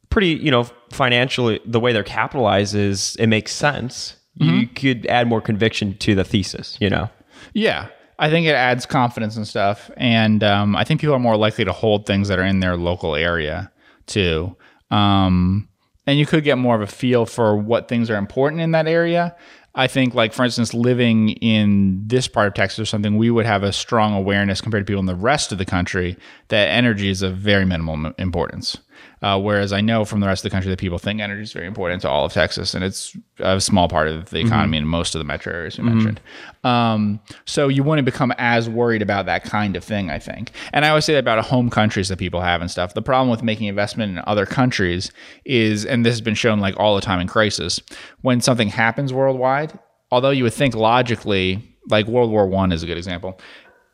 pretty, 0.10 0.30
you 0.30 0.52
know, 0.52 0.68
financially, 0.94 1.60
the 1.66 1.80
way 1.80 1.94
they're 1.94 2.04
capitalized 2.04 2.76
is 2.76 3.16
it 3.20 3.28
makes 3.28 3.52
sense. 3.52 4.16
You 4.36 4.68
could 4.68 5.06
add 5.08 5.28
more 5.28 5.42
conviction 5.42 5.98
to 6.00 6.16
the 6.16 6.24
thesis, 6.24 6.78
you 6.80 6.90
know? 6.90 7.10
Yeah. 7.54 7.90
I 8.18 8.30
think 8.30 8.48
it 8.48 8.54
adds 8.54 8.86
confidence 8.86 9.36
and 9.36 9.48
stuff. 9.48 9.92
And 9.98 10.44
um, 10.44 10.76
I 10.76 10.84
think 10.84 11.02
people 11.02 11.16
are 11.16 11.20
more 11.20 11.38
likely 11.38 11.66
to 11.66 11.74
hold 11.74 12.06
things 12.06 12.28
that 12.28 12.40
are 12.40 12.46
in 12.46 12.60
their 12.60 12.78
local 12.78 13.16
area 13.16 13.72
too. 14.06 14.56
Um, 14.90 15.68
and 16.08 16.18
you 16.18 16.26
could 16.26 16.44
get 16.44 16.58
more 16.58 16.76
of 16.76 16.82
a 16.82 16.88
feel 16.88 17.26
for 17.26 17.56
what 17.58 17.88
things 17.88 18.10
are 18.10 18.16
important 18.16 18.62
in 18.62 18.72
that 18.72 18.88
area. 18.88 19.36
I 19.74 19.88
think, 19.88 20.14
like, 20.14 20.34
for 20.34 20.44
instance, 20.44 20.74
living 20.74 21.30
in 21.30 22.06
this 22.06 22.28
part 22.28 22.48
of 22.48 22.54
Texas 22.54 22.80
or 22.80 22.86
something, 22.86 23.18
we 23.18 23.32
would 23.32 23.46
have 23.46 23.64
a 23.64 23.72
strong 23.72 24.14
awareness 24.14 24.60
compared 24.60 24.86
to 24.86 24.92
people 24.92 25.00
in 25.00 25.06
the 25.06 25.16
rest 25.16 25.54
of 25.54 25.58
the 25.60 25.66
country 25.66 26.18
that 26.50 26.68
energy 26.68 27.10
is 27.10 27.22
of 27.22 27.38
very 27.38 27.64
minimal 27.64 28.12
importance. 28.18 28.78
Uh, 29.22 29.40
whereas 29.40 29.72
I 29.72 29.82
know 29.82 30.04
from 30.04 30.20
the 30.20 30.28
rest 30.28 30.44
of 30.44 30.50
the 30.50 30.56
country 30.56 30.72
that 30.72 30.80
people 30.80 30.98
think 30.98 31.22
energy 31.22 31.44
is 31.44 31.54
very 31.54 31.68
important 31.68 32.02
to 32.02 32.10
all 32.10 32.26
of 32.26 32.34
Texas, 32.34 32.74
and 32.74 32.84
it's 32.84 33.16
a 33.40 33.62
small 33.62 33.88
part 33.88 34.08
of 34.08 34.32
the 34.32 34.40
economy 34.40 34.78
in 34.78 34.88
most 34.88 35.14
of 35.14 35.20
the 35.20 35.26
metro 35.26 35.54
areas 35.54 35.78
you 35.78 35.84
mentioned. 35.84 36.20
Um, 36.64 37.20
so 37.46 37.68
you 37.68 37.84
wouldn't 37.84 38.06
become 38.06 38.34
as 38.40 38.68
worried 38.68 39.04
about 39.04 39.28
that 39.28 39.44
kind 39.44 39.76
of 39.76 39.84
thing, 39.84 40.10
I 40.10 40.18
think. 40.18 40.52
And 40.74 40.86
I 40.86 40.90
always 40.90 41.06
say 41.06 41.14
that 41.14 41.20
about 41.20 41.46
home 41.46 41.70
countries 41.70 42.10
that 42.10 42.18
people 42.18 42.42
have 42.42 42.62
and 42.62 42.72
stuff. 42.72 42.96
The 42.96 43.02
problem 43.02 43.30
with 43.30 43.44
making 43.44 43.68
investment 43.68 44.18
in 44.18 44.24
other 44.26 44.48
countries 44.48 45.12
is, 45.46 45.86
and 45.86 46.04
this 46.04 46.14
has 46.14 46.22
been 46.22 46.36
shown 46.36 46.60
like 46.60 46.76
all 46.80 46.96
the 46.96 47.02
time 47.02 47.20
in 47.20 47.28
crisis, 47.28 47.80
when 48.22 48.42
something 48.42 48.70
happens 48.70 49.14
worldwide, 49.14 49.78
although 50.10 50.32
you 50.32 50.44
would 50.44 50.54
think 50.54 50.74
logically, 50.74 51.64
like 51.90 52.08
World 52.08 52.32
War 52.32 52.48
One 52.48 52.72
is 52.72 52.82
a 52.82 52.88
good 52.88 52.98
example 52.98 53.40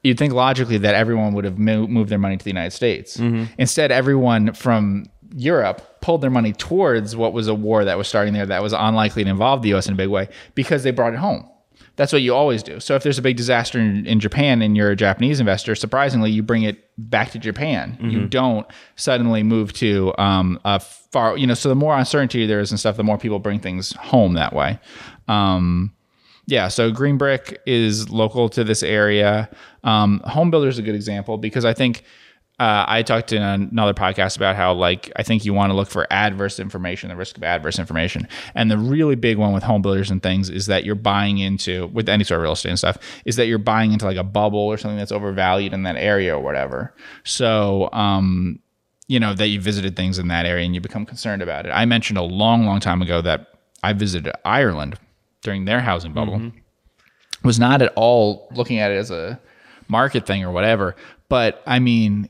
you'd 0.08 0.18
think 0.18 0.34
logically 0.34 0.78
that 0.80 0.96
everyone 0.96 1.34
would 1.34 1.46
have 1.46 1.58
mo- 1.60 1.88
moved 1.88 2.10
their 2.10 2.18
money 2.20 2.38
to 2.38 2.44
the 2.44 2.50
United 2.50 2.72
States. 2.72 3.18
Instead, 3.58 3.92
everyone 3.92 4.54
from 4.54 5.06
Europe 5.36 5.82
pulled 6.02 6.22
their 6.22 6.30
money 6.32 6.54
towards 6.54 7.16
what 7.16 7.34
was 7.34 7.48
a 7.48 7.54
war 7.54 7.84
that 7.86 7.98
was 7.98 8.08
starting 8.08 8.34
there 8.34 8.46
that 8.46 8.62
was 8.64 8.74
unlikely 8.74 9.24
to 9.26 9.30
involve 9.30 9.62
the 9.62 9.70
U.S. 9.70 9.88
in 9.88 9.94
a 9.94 9.98
big 9.98 10.10
way 10.10 10.30
because 10.56 10.84
they 10.84 10.92
brought 10.92 11.14
it 11.14 11.20
home. 11.20 11.48
That's 11.98 12.14
what 12.14 12.22
you 12.22 12.34
always 12.36 12.62
do. 12.62 12.80
So 12.80 12.94
if 12.96 13.02
there's 13.04 13.18
a 13.18 13.24
big 13.24 13.38
disaster 13.38 13.80
in, 13.80 14.06
in 14.06 14.20
Japan 14.20 14.62
and 14.62 14.78
you're 14.78 14.92
a 14.92 14.96
Japanese 14.96 15.40
investor, 15.40 15.74
surprisingly, 15.76 16.30
you 16.30 16.44
bring 16.44 16.62
it 16.64 16.78
back 16.98 17.32
to 17.32 17.40
Japan. 17.40 17.98
You 18.00 18.28
don't 18.28 18.68
suddenly 18.96 19.42
move 19.44 19.74
to 19.74 20.14
um, 20.20 20.60
a 20.64 20.80
far, 20.80 21.36
you 21.38 21.48
know. 21.48 21.56
So 21.56 21.70
the 21.70 21.76
more 21.76 21.98
uncertainty 21.98 22.46
there 22.46 22.60
is 22.60 22.70
and 22.72 22.80
stuff, 22.80 22.98
the 22.98 23.04
more 23.04 23.18
people 23.18 23.40
bring 23.40 23.60
things 23.60 23.94
home 23.94 24.34
that 24.36 24.54
way. 24.54 24.80
Um, 25.28 25.92
yeah, 26.48 26.70
so 26.70 26.92
Green 26.92 27.18
Brick 27.18 27.62
is 27.66 28.10
local 28.10 28.48
to 28.50 28.63
this 28.63 28.82
area. 28.82 29.50
Um, 29.84 30.22
Home 30.25 30.50
Builder 30.50 30.70
is 30.70 30.80
a 30.80 30.82
good 30.82 30.96
example 30.96 31.38
because 31.38 31.66
I 31.66 31.74
think 31.74 32.04
uh, 32.58 32.86
I 32.88 33.04
talked 33.04 33.34
in 33.34 33.42
another 33.42 33.94
podcast 33.94 34.38
about 34.38 34.56
how 34.56 34.74
like 34.74 35.12
I 35.18 35.24
think 35.24 35.44
you 35.44 35.54
want 35.54 35.72
to 35.72 35.75
look 35.75 35.89
for 35.89 36.08
adverse 36.10 36.58
information, 36.58 37.10
the 37.10 37.18
risk 37.18 37.36
of 37.36 37.44
adverse 37.44 37.77
information, 37.77 38.30
and 38.56 38.72
the 38.72 38.77
really 38.77 39.16
big 39.16 39.38
one 39.38 39.54
with 39.54 39.62
home 39.62 39.82
builders 39.82 40.10
and 40.10 40.24
things 40.24 40.50
is 40.50 40.68
that 40.68 40.86
you're 40.86 40.96
buying 40.96 41.38
into 41.38 41.88
with 41.88 42.08
any 42.08 42.24
sort 42.24 42.39
of 42.39 42.44
real 42.44 42.54
estate 42.54 42.70
and 42.70 42.80
stuff 42.80 42.98
is 43.25 43.36
that 43.36 43.48
you're 43.48 43.60
buying 43.60 43.92
into 43.92 44.06
like 44.06 44.18
a 44.18 44.24
bubble 44.24 44.60
or 44.60 44.77
something 44.77 44.98
that's 44.98 45.12
overvalued 45.12 45.74
in 45.74 45.84
that 45.84 45.98
area 45.98 46.36
or 46.36 46.42
whatever. 46.42 46.96
So 47.25 47.89
um, 47.92 48.60
you 49.10 49.20
know 49.20 49.34
that 49.34 49.50
you 49.50 49.60
visited 49.60 49.98
things 49.98 50.18
in 50.18 50.30
that 50.30 50.46
area 50.46 50.66
and 50.66 50.74
you 50.74 50.80
become 50.80 51.06
concerned 51.06 51.42
about 51.42 51.66
it. 51.66 51.72
I 51.72 51.84
mentioned 51.84 52.18
a 52.18 52.24
long, 52.24 52.66
long 52.66 52.80
time 52.80 53.01
ago 53.01 53.22
that 53.22 53.48
I 53.84 53.92
visited 53.92 54.34
Ireland 54.46 54.98
during 55.41 55.65
their 55.65 55.82
housing 55.82 56.13
bubble. 56.13 56.38
Mm-hmm. 56.38 56.58
Was 57.48 57.60
not 57.60 57.82
at 57.82 57.94
all 57.96 58.48
looking 58.51 58.79
at 58.79 58.91
it 58.91 58.96
as 58.96 59.12
a 59.12 59.39
market 59.88 60.25
thing 60.25 60.44
or 60.44 60.51
whatever, 60.51 60.96
but 61.29 61.62
I 61.65 61.79
mean, 61.79 62.29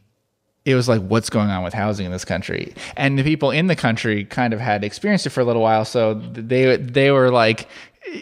it 0.68 0.76
was 0.76 0.90
like 0.90 1.02
what's 1.02 1.30
going 1.30 1.50
on 1.50 1.64
with 1.64 1.74
housing 1.74 2.06
in 2.06 2.12
this 2.12 2.26
country? 2.26 2.74
And 2.98 3.18
the 3.18 3.24
people 3.24 3.52
in 3.52 3.68
the 3.68 3.76
country 3.76 4.26
kind 4.26 4.54
of 4.54 4.60
had 4.60 4.84
experienced 4.84 5.26
it 5.26 5.30
for 5.30 5.40
a 5.40 5.46
little 5.46 5.62
while. 5.62 5.86
So 5.86 6.16
they 6.16 6.76
they 6.76 7.12
were 7.12 7.32
like 7.32 7.68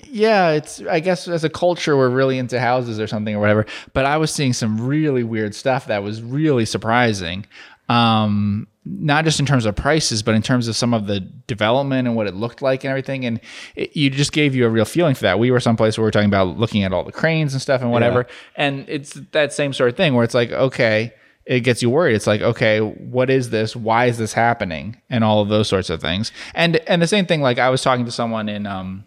yeah 0.03 0.49
it's 0.49 0.81
i 0.89 0.99
guess 0.99 1.27
as 1.27 1.43
a 1.43 1.49
culture 1.49 1.95
we're 1.95 2.09
really 2.09 2.39
into 2.39 2.59
houses 2.59 2.99
or 2.99 3.07
something 3.07 3.35
or 3.35 3.39
whatever. 3.39 3.65
But 3.93 4.05
i 4.05 4.17
was 4.17 4.31
seeing 4.31 4.53
some 4.53 4.79
really 4.79 5.23
weird 5.23 5.55
stuff 5.55 5.87
that 5.87 6.03
was 6.03 6.21
really 6.21 6.65
surprising 6.65 7.45
um 7.89 8.67
not 8.87 9.25
just 9.25 9.39
in 9.39 9.45
terms 9.45 9.65
of 9.65 9.75
prices 9.75 10.21
but 10.21 10.35
in 10.35 10.41
terms 10.41 10.67
of 10.67 10.75
some 10.75 10.93
of 10.93 11.07
the 11.07 11.19
development 11.19 12.07
and 12.07 12.15
what 12.15 12.27
it 12.27 12.35
looked 12.35 12.61
like 12.61 12.83
and 12.83 12.89
everything 12.89 13.25
and 13.25 13.39
it, 13.75 13.95
you 13.95 14.09
just 14.09 14.31
gave 14.31 14.55
you 14.55 14.65
a 14.65 14.69
real 14.69 14.85
feeling 14.85 15.15
for 15.15 15.21
that 15.21 15.39
we 15.39 15.51
were 15.51 15.59
someplace 15.59 15.97
where 15.97 16.03
we 16.03 16.07
are 16.07 16.11
talking 16.11 16.29
about 16.29 16.57
looking 16.57 16.83
at 16.83 16.93
all 16.93 17.03
the 17.03 17.11
cranes 17.11 17.53
and 17.53 17.61
stuff 17.61 17.81
and 17.81 17.91
whatever 17.91 18.25
and 18.55 18.85
it's 18.87 19.13
that 19.31 19.53
same 19.53 19.73
sort 19.73 19.89
of 19.89 19.97
thing 19.97 20.13
where 20.13 20.23
it's 20.23 20.35
like 20.35 20.51
okay 20.51 21.13
it 21.45 21.59
gets 21.61 21.81
you 21.81 21.89
worried. 21.89 22.15
It's 22.15 22.27
like, 22.27 22.41
okay, 22.41 22.79
what 22.79 23.29
is 23.29 23.51
this? 23.51 23.75
Why 23.75 24.05
is 24.05 24.17
this 24.17 24.33
happening? 24.33 24.99
And 25.09 25.23
all 25.23 25.41
of 25.41 25.49
those 25.49 25.67
sorts 25.67 25.89
of 25.89 26.01
things. 26.01 26.31
And 26.53 26.77
and 26.87 27.01
the 27.01 27.07
same 27.07 27.25
thing, 27.25 27.41
like 27.41 27.59
I 27.59 27.69
was 27.69 27.81
talking 27.81 28.05
to 28.05 28.11
someone 28.11 28.49
in 28.49 28.65
um, 28.65 29.03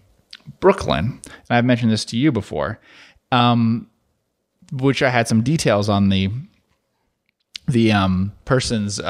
Brooklyn, 0.60 1.20
and 1.24 1.50
I've 1.50 1.64
mentioned 1.64 1.90
this 1.90 2.04
to 2.06 2.16
you 2.16 2.30
before, 2.30 2.78
um, 3.32 3.88
which 4.72 5.02
I 5.02 5.10
had 5.10 5.26
some 5.26 5.42
details 5.42 5.88
on 5.88 6.10
the 6.10 6.30
the 7.68 7.92
um, 7.92 8.32
person's 8.44 8.98
uh, 9.00 9.04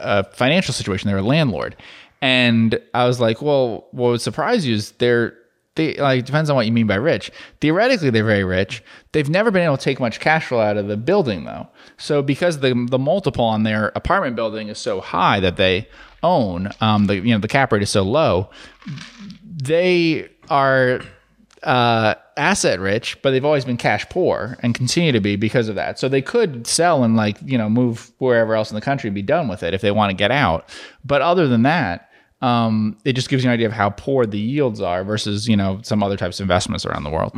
uh, 0.00 0.22
financial 0.34 0.74
situation. 0.74 1.08
They're 1.08 1.18
a 1.18 1.22
landlord, 1.22 1.76
and 2.20 2.80
I 2.94 3.06
was 3.06 3.20
like, 3.20 3.42
well, 3.42 3.86
what 3.92 4.10
would 4.10 4.20
surprise 4.20 4.66
you 4.66 4.74
is 4.74 4.92
they're 4.92 5.36
they 5.74 5.94
like 5.94 6.26
depends 6.26 6.50
on 6.50 6.56
what 6.56 6.66
you 6.66 6.72
mean 6.72 6.86
by 6.86 6.96
rich. 6.96 7.30
Theoretically, 7.60 8.10
they're 8.10 8.24
very 8.24 8.44
rich. 8.44 8.82
They've 9.12 9.28
never 9.28 9.50
been 9.50 9.62
able 9.62 9.78
to 9.78 9.82
take 9.82 10.00
much 10.00 10.20
cash 10.20 10.46
flow 10.46 10.60
out 10.60 10.76
of 10.76 10.88
the 10.88 10.96
building 10.96 11.44
though. 11.44 11.68
So 11.96 12.22
because 12.22 12.60
the 12.60 12.86
the 12.90 12.98
multiple 12.98 13.44
on 13.44 13.62
their 13.62 13.92
apartment 13.94 14.36
building 14.36 14.68
is 14.68 14.78
so 14.78 15.00
high 15.00 15.40
that 15.40 15.56
they 15.56 15.88
own, 16.22 16.70
um, 16.80 17.06
the 17.06 17.16
you 17.16 17.32
know 17.32 17.38
the 17.38 17.48
cap 17.48 17.72
rate 17.72 17.82
is 17.82 17.90
so 17.90 18.02
low, 18.02 18.50
they 19.44 20.28
are 20.50 21.00
uh, 21.64 22.14
asset 22.36 22.80
rich, 22.80 23.20
but 23.22 23.30
they've 23.30 23.44
always 23.44 23.64
been 23.64 23.76
cash 23.76 24.08
poor 24.08 24.56
and 24.60 24.74
continue 24.74 25.12
to 25.12 25.20
be 25.20 25.36
because 25.36 25.68
of 25.68 25.74
that. 25.76 25.98
So 25.98 26.08
they 26.08 26.22
could 26.22 26.66
sell 26.66 27.04
and 27.04 27.16
like 27.16 27.38
you 27.44 27.58
know 27.58 27.68
move 27.68 28.10
wherever 28.18 28.54
else 28.54 28.70
in 28.70 28.74
the 28.74 28.80
country 28.80 29.08
and 29.08 29.14
be 29.14 29.22
done 29.22 29.48
with 29.48 29.62
it 29.62 29.74
if 29.74 29.80
they 29.80 29.90
want 29.90 30.10
to 30.10 30.16
get 30.16 30.30
out. 30.30 30.68
But 31.04 31.22
other 31.22 31.48
than 31.48 31.62
that 31.62 32.08
um, 32.42 32.96
it 33.04 33.12
just 33.12 33.28
gives 33.28 33.44
you 33.44 33.50
an 33.50 33.54
idea 33.54 33.68
of 33.68 33.72
how 33.72 33.90
poor 33.90 34.26
the 34.26 34.38
yields 34.38 34.80
are 34.80 35.04
versus 35.04 35.48
you 35.48 35.56
know 35.56 35.80
some 35.82 36.02
other 36.02 36.16
types 36.16 36.40
of 36.40 36.44
investments 36.44 36.84
around 36.84 37.04
the 37.04 37.10
world. 37.10 37.32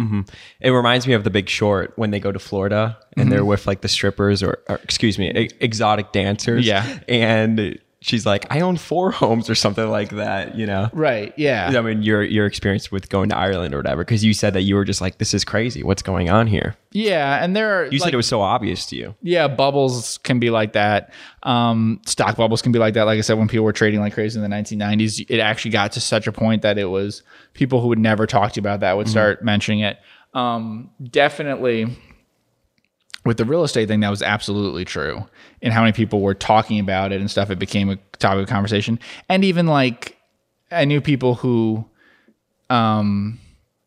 It 0.61 0.71
reminds 0.71 1.07
me 1.07 1.13
of 1.13 1.25
The 1.25 1.31
Big 1.31 1.49
Short 1.49 1.93
when 1.97 2.11
they 2.11 2.19
go 2.19 2.33
to 2.33 2.39
Florida 2.39 2.99
and 3.17 3.31
they're 3.31 3.45
with 3.45 3.67
like 3.67 3.83
the 3.83 3.89
strippers 3.89 4.43
or, 4.43 4.61
or 4.69 4.77
excuse 4.77 5.19
me, 5.19 5.31
e- 5.31 5.51
exotic 5.61 6.13
dancers. 6.13 6.67
Yeah. 6.67 7.01
And 7.07 7.79
she's 8.05 8.27
like, 8.27 8.47
I 8.51 8.61
own 8.61 8.77
four 8.77 9.11
homes 9.23 9.49
or 9.49 9.55
something 9.55 9.89
like 9.89 10.11
that, 10.11 10.57
you 10.57 10.67
know? 10.67 10.91
Right? 10.93 11.33
Yeah. 11.39 11.73
I 11.75 11.81
mean, 11.81 12.03
your 12.03 12.23
your 12.23 12.45
experience 12.45 12.93
with 12.93 13.09
going 13.09 13.31
to 13.31 13.37
Ireland 13.37 13.75
or 13.75 13.79
whatever, 13.79 14.05
because 14.05 14.23
you 14.23 14.35
said 14.35 14.53
that 14.55 14.63
you 14.63 14.75
were 14.75 14.85
just 14.85 15.01
like, 15.01 15.19
this 15.19 15.33
is 15.33 15.45
crazy. 15.45 15.83
What's 15.83 16.03
going 16.03 16.29
on 16.29 16.47
here? 16.47 16.77
Yeah, 16.93 17.43
and 17.43 17.57
there 17.57 17.81
are 17.81 17.87
You 17.87 17.99
said 17.99 18.13
it 18.13 18.17
was 18.17 18.29
so 18.29 18.41
obvious 18.41 18.87
to 18.87 18.97
you. 18.97 19.15
yeah 19.23 19.49
bubbles 19.49 20.19
can 20.19 20.39
be 20.39 20.51
like 20.51 20.75
that. 20.75 21.13
Um, 21.43 22.01
stock 22.07 22.37
bubbles 22.37 22.63
can 22.63 22.73
be 22.73 22.79
like 22.79 22.95
that. 22.95 23.05
Like 23.05 23.19
I 23.19 23.23
said, 23.23 23.39
when 23.39 23.49
people 23.49 23.65
were 23.65 23.73
trading 23.73 24.01
like 24.01 24.13
crazy 24.15 24.39
in 24.39 24.49
the 24.49 24.55
1990s, 24.55 25.25
it 25.29 25.41
actually 25.41 25.71
got 25.73 25.93
to 25.93 26.01
such 26.01 26.27
a 26.27 26.33
point 26.33 26.63
that 26.63 26.79
it 26.79 26.87
was 26.87 27.23
people 27.55 27.81
who 27.81 27.89
would 27.89 27.99
never 27.99 28.27
talk 28.27 28.53
to 28.53 28.61
you 28.61 28.63
about 28.63 28.81
that 28.81 28.97
would 28.97 29.09
start 29.09 29.43
mentioning 29.43 29.81
it. 29.81 29.99
Um, 30.35 30.91
definitely 31.03 31.97
with 33.25 33.39
the 33.39 33.45
real 33.45 33.65
estate 33.65 33.89
thing, 33.89 34.01
that 34.01 34.11
was 34.11 34.23
absolutely 34.23 34.85
true. 34.85 35.27
And 35.63 35.73
how 35.73 35.81
many 35.81 35.93
people 35.93 36.21
were 36.21 36.35
talking 36.35 36.79
about 36.79 37.13
it 37.13 37.21
and 37.21 37.31
stuff, 37.31 37.51
it 37.51 37.59
became 37.59 37.89
a 37.89 37.97
topic 38.19 38.43
of 38.43 38.49
conversation. 38.49 38.99
And 39.29 39.45
even 39.45 39.67
like, 39.67 40.19
I 40.71 40.85
knew 40.85 41.01
people 41.01 41.35
who, 41.35 41.85
um, 42.69 43.39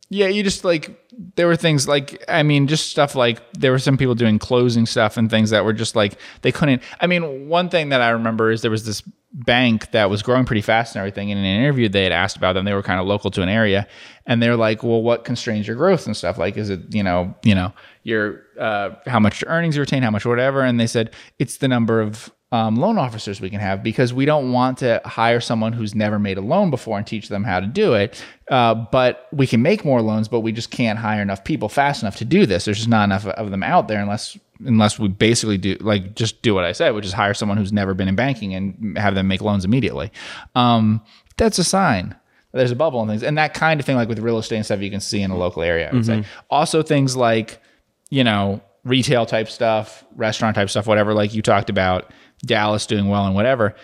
yeah, 0.10 0.28
you 0.28 0.44
just 0.44 0.66
like, 0.66 1.07
there 1.36 1.48
were 1.48 1.56
things 1.56 1.88
like, 1.88 2.24
I 2.28 2.44
mean, 2.44 2.68
just 2.68 2.90
stuff 2.92 3.16
like 3.16 3.42
there 3.54 3.72
were 3.72 3.80
some 3.80 3.98
people 3.98 4.14
doing 4.14 4.38
closing 4.38 4.86
stuff 4.86 5.18
and 5.18 5.30
things 5.30 5.50
that 5.50 5.66
were 5.66 5.74
just 5.74 5.96
like, 5.96 6.18
they 6.44 6.52
couldn't. 6.52 6.84
I 7.02 7.08
mean, 7.08 7.50
one 7.50 7.70
thing 7.70 7.90
that 7.90 8.02
I 8.02 8.10
remember 8.10 8.52
is 8.52 8.62
there 8.62 8.70
was 8.70 8.86
this 8.86 9.02
bank 9.34 9.92
that 9.92 10.10
was 10.10 10.22
growing 10.22 10.46
pretty 10.46 10.62
fast 10.62 10.96
and 10.96 11.00
everything. 11.00 11.32
And 11.32 11.40
in 11.40 11.46
an 11.46 11.60
interview, 11.60 11.90
they 11.90 12.04
had 12.04 12.12
asked 12.12 12.38
about 12.38 12.54
them. 12.54 12.66
They 12.66 12.74
were 12.74 12.84
kind 12.84 13.00
of 13.00 13.08
local 13.08 13.32
to 13.32 13.42
an 13.42 13.50
area. 13.50 13.88
And 14.28 14.44
they're 14.44 14.56
like, 14.56 14.84
well, 14.84 15.02
what 15.02 15.26
constrains 15.26 15.68
your 15.68 15.76
growth 15.76 16.06
and 16.06 16.16
stuff? 16.16 16.38
Like, 16.38 16.56
is 16.56 16.70
it, 16.70 16.94
you 16.94 17.04
know, 17.04 17.36
you 17.44 17.56
know, 17.56 17.74
your, 18.04 18.44
uh, 18.60 18.92
how 19.08 19.20
much 19.20 19.44
earnings 19.48 19.76
you 19.76 19.82
retain, 19.82 20.04
how 20.04 20.12
much 20.12 20.26
whatever. 20.26 20.62
And 20.62 20.80
they 20.80 20.88
said, 20.88 21.14
it's 21.40 21.58
the 21.58 21.68
number 21.68 22.00
of 22.00 22.32
um, 22.52 22.78
loan 22.78 22.98
officers 22.98 23.42
we 23.42 23.50
can 23.50 23.60
have 23.60 23.84
because 23.84 24.14
we 24.14 24.26
don't 24.26 24.54
want 24.54 24.78
to 24.78 25.02
hire 25.04 25.42
someone 25.42 25.74
who's 25.74 25.94
never 25.94 26.18
made 26.18 26.38
a 26.38 26.42
loan 26.42 26.70
before 26.70 26.98
and 26.98 27.06
teach 27.06 27.28
them 27.28 27.44
how 27.44 27.60
to 27.60 27.68
do 27.68 27.94
it. 27.94 28.24
Uh, 28.50 28.74
but 28.74 29.28
we 29.34 29.46
can 29.46 29.62
make 29.62 29.84
more 29.84 30.02
loans, 30.02 30.30
but 30.30 30.40
we 30.40 30.54
just 30.54 30.72
can't 30.72 30.98
hire 30.98 31.22
enough 31.22 31.44
people 31.44 31.68
fast 31.68 32.02
enough 32.02 32.16
to 32.18 32.26
do 32.26 32.46
this. 32.46 32.64
There's 32.64 32.78
just 32.78 32.90
not 32.90 33.04
enough 33.04 33.26
of 33.26 33.52
them 33.52 33.64
out 33.64 33.90
there 33.90 34.00
unless 34.00 34.38
unless 34.66 34.98
we 34.98 35.08
basically 35.10 35.58
do 35.58 35.76
like 35.82 36.16
just 36.16 36.42
do 36.42 36.54
what 36.54 36.64
I 36.64 36.72
said, 36.72 36.92
which 36.92 37.06
is 37.06 37.12
hire 37.12 37.34
someone 37.34 37.58
who's 37.58 37.74
never 37.74 37.94
been 37.94 38.08
in 38.08 38.16
banking 38.16 38.54
and 38.54 38.98
have 38.98 39.14
them 39.14 39.28
make 39.28 39.42
loans 39.42 39.66
immediately. 39.66 40.12
Um, 40.56 41.02
that's 41.36 41.60
a 41.60 41.64
sign. 41.66 42.16
There's 42.54 42.72
a 42.72 42.76
bubble 42.76 43.02
and 43.02 43.12
things, 43.12 43.24
and 43.24 43.38
that 43.38 43.54
kind 43.54 43.80
of 43.80 43.86
thing, 43.86 43.98
like 43.98 44.08
with 44.08 44.20
real 44.20 44.38
estate 44.38 44.56
and 44.56 44.66
stuff, 44.66 44.80
you 44.80 44.90
can 44.90 45.02
see 45.02 45.22
in 45.22 45.32
a 45.32 45.38
local 45.38 45.62
area. 45.62 45.90
I 45.90 45.94
would 45.94 46.06
say. 46.06 46.24
Also, 46.50 46.82
things 46.82 47.16
like 47.16 47.62
you 48.10 48.24
know 48.24 48.62
retail 48.86 49.26
type 49.26 49.50
stuff, 49.50 50.06
restaurant 50.16 50.56
type 50.56 50.70
stuff, 50.70 50.88
whatever. 50.88 51.14
Like 51.14 51.34
you 51.34 51.42
talked 51.42 51.70
about 51.70 52.12
Dallas 52.46 52.86
doing 52.86 53.08
well 53.08 53.26
and 53.26 53.36
whatever. 53.36 53.76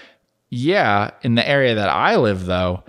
Yeah, 0.49 1.11
in 1.23 1.35
the 1.35 1.47
area 1.47 1.75
that 1.75 1.89
I 1.89 2.15
live, 2.17 2.45
though, 2.45 2.83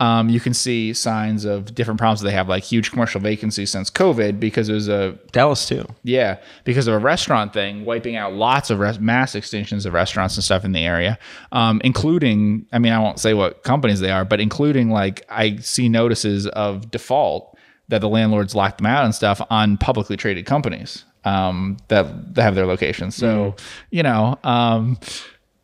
um, 0.00 0.28
you 0.28 0.38
can 0.38 0.54
see 0.54 0.92
signs 0.92 1.44
of 1.44 1.74
different 1.74 1.98
problems. 1.98 2.20
They 2.20 2.30
have 2.30 2.48
like 2.48 2.62
huge 2.62 2.92
commercial 2.92 3.20
vacancies 3.20 3.70
since 3.70 3.90
COVID 3.90 4.38
because 4.38 4.68
it 4.68 4.74
was 4.74 4.88
a 4.88 5.18
Dallas 5.32 5.66
too. 5.66 5.84
yeah, 6.04 6.38
because 6.62 6.86
of 6.86 6.94
a 6.94 6.98
restaurant 6.98 7.52
thing, 7.52 7.84
wiping 7.84 8.14
out 8.14 8.32
lots 8.32 8.70
of 8.70 8.78
res- 8.78 9.00
mass 9.00 9.32
extinctions 9.34 9.86
of 9.86 9.92
restaurants 9.94 10.36
and 10.36 10.44
stuff 10.44 10.64
in 10.64 10.70
the 10.70 10.84
area, 10.84 11.18
um, 11.50 11.80
including, 11.82 12.66
I 12.72 12.78
mean, 12.78 12.92
I 12.92 13.00
won't 13.00 13.18
say 13.18 13.34
what 13.34 13.64
companies 13.64 13.98
they 13.98 14.10
are, 14.10 14.24
but 14.24 14.40
including 14.40 14.90
like 14.90 15.26
I 15.28 15.56
see 15.56 15.88
notices 15.88 16.46
of 16.46 16.92
default 16.92 17.56
that 17.88 18.00
the 18.00 18.08
landlords 18.08 18.54
lock 18.54 18.76
them 18.76 18.86
out 18.86 19.04
and 19.04 19.14
stuff 19.14 19.40
on 19.50 19.78
publicly 19.78 20.16
traded 20.16 20.46
companies 20.46 21.04
um, 21.24 21.76
that, 21.88 22.34
that 22.34 22.42
have 22.42 22.54
their 22.54 22.66
locations. 22.66 23.16
So, 23.16 23.54
you 23.90 24.02
know, 24.02 24.38
um, 24.44 24.98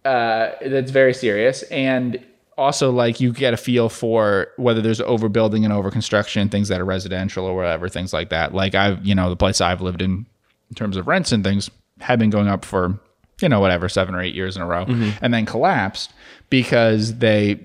uh, 0.05 0.51
that's 0.65 0.91
very 0.91 1.15
serious. 1.15 1.63
And 1.65 2.23
also, 2.57 2.91
like, 2.91 3.21
you 3.21 3.33
get 3.33 3.55
a 3.55 3.57
feel 3.57 3.89
for 3.89 4.49
whether 4.57 4.81
there's 4.81 5.01
overbuilding 5.01 5.65
and 5.65 5.73
overconstruction, 5.73 6.49
things 6.49 6.69
that 6.69 6.81
are 6.81 6.85
residential 6.85 7.47
or 7.47 7.57
whatever, 7.57 7.89
things 7.89 8.13
like 8.13 8.31
that. 8.31 8.55
Like, 8.55 8.75
I've, 8.75 9.05
you 9.05 9.15
know, 9.15 9.29
the 9.29 9.37
place 9.37 9.61
I've 9.61 9.81
lived 9.81 10.03
in, 10.03 10.27
in 10.71 10.75
terms 10.75 10.97
of 10.97 11.07
rents 11.07 11.33
and 11.33 11.43
things, 11.43 11.71
have 12.01 12.19
been 12.19 12.31
going 12.31 12.49
up 12.49 12.65
for, 12.65 12.99
you 13.41 13.49
know, 13.49 13.61
whatever, 13.61 13.89
seven 13.89 14.15
or 14.15 14.21
eight 14.21 14.35
years 14.35 14.57
in 14.57 14.63
a 14.63 14.67
row, 14.67 14.85
and 15.23 15.33
then 15.33 15.47
collapsed 15.47 16.13
because 16.51 17.19
they 17.19 17.59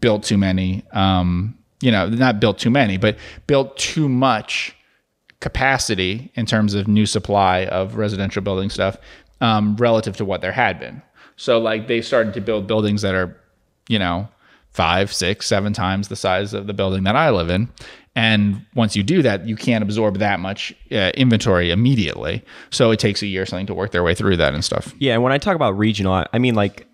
built 0.00 0.22
too 0.22 0.38
many, 0.38 0.84
um, 0.92 1.56
you 1.80 1.90
know, 1.90 2.08
not 2.08 2.40
built 2.40 2.58
too 2.58 2.70
many, 2.70 2.98
but 2.98 3.16
built 3.46 3.76
too 3.76 4.08
much 4.08 4.76
capacity 5.40 6.30
in 6.34 6.46
terms 6.46 6.74
of 6.74 6.86
new 6.86 7.06
supply 7.06 7.64
of 7.66 7.96
residential 7.96 8.42
building 8.42 8.70
stuff 8.70 8.96
um, 9.40 9.76
relative 9.76 10.16
to 10.18 10.24
what 10.24 10.40
there 10.40 10.52
had 10.52 10.78
been. 10.78 11.02
So 11.36 11.58
like 11.58 11.88
they 11.88 12.02
started 12.02 12.34
to 12.34 12.40
build 12.40 12.66
buildings 12.66 13.02
that 13.02 13.14
are, 13.14 13.36
you 13.88 13.98
know, 13.98 14.28
five, 14.72 15.12
six, 15.12 15.46
seven 15.46 15.72
times 15.72 16.08
the 16.08 16.16
size 16.16 16.54
of 16.54 16.66
the 16.66 16.74
building 16.74 17.04
that 17.04 17.16
I 17.16 17.30
live 17.30 17.50
in. 17.50 17.68
And 18.14 18.66
once 18.74 18.96
you 18.96 19.02
do 19.02 19.22
that, 19.22 19.46
you 19.46 19.56
can't 19.56 19.82
absorb 19.82 20.18
that 20.18 20.40
much 20.40 20.74
uh, 20.92 21.10
inventory 21.14 21.70
immediately. 21.70 22.44
So 22.70 22.90
it 22.90 22.98
takes 22.98 23.22
a 23.22 23.26
year 23.26 23.42
or 23.42 23.46
something 23.46 23.66
to 23.66 23.74
work 23.74 23.92
their 23.92 24.02
way 24.02 24.14
through 24.14 24.36
that 24.36 24.52
and 24.52 24.64
stuff. 24.64 24.92
Yeah, 24.98 25.14
and 25.14 25.22
when 25.22 25.32
I 25.32 25.38
talk 25.38 25.56
about 25.56 25.78
regional, 25.78 26.12
I- 26.12 26.38
mean 26.38 26.54
like 26.54 26.86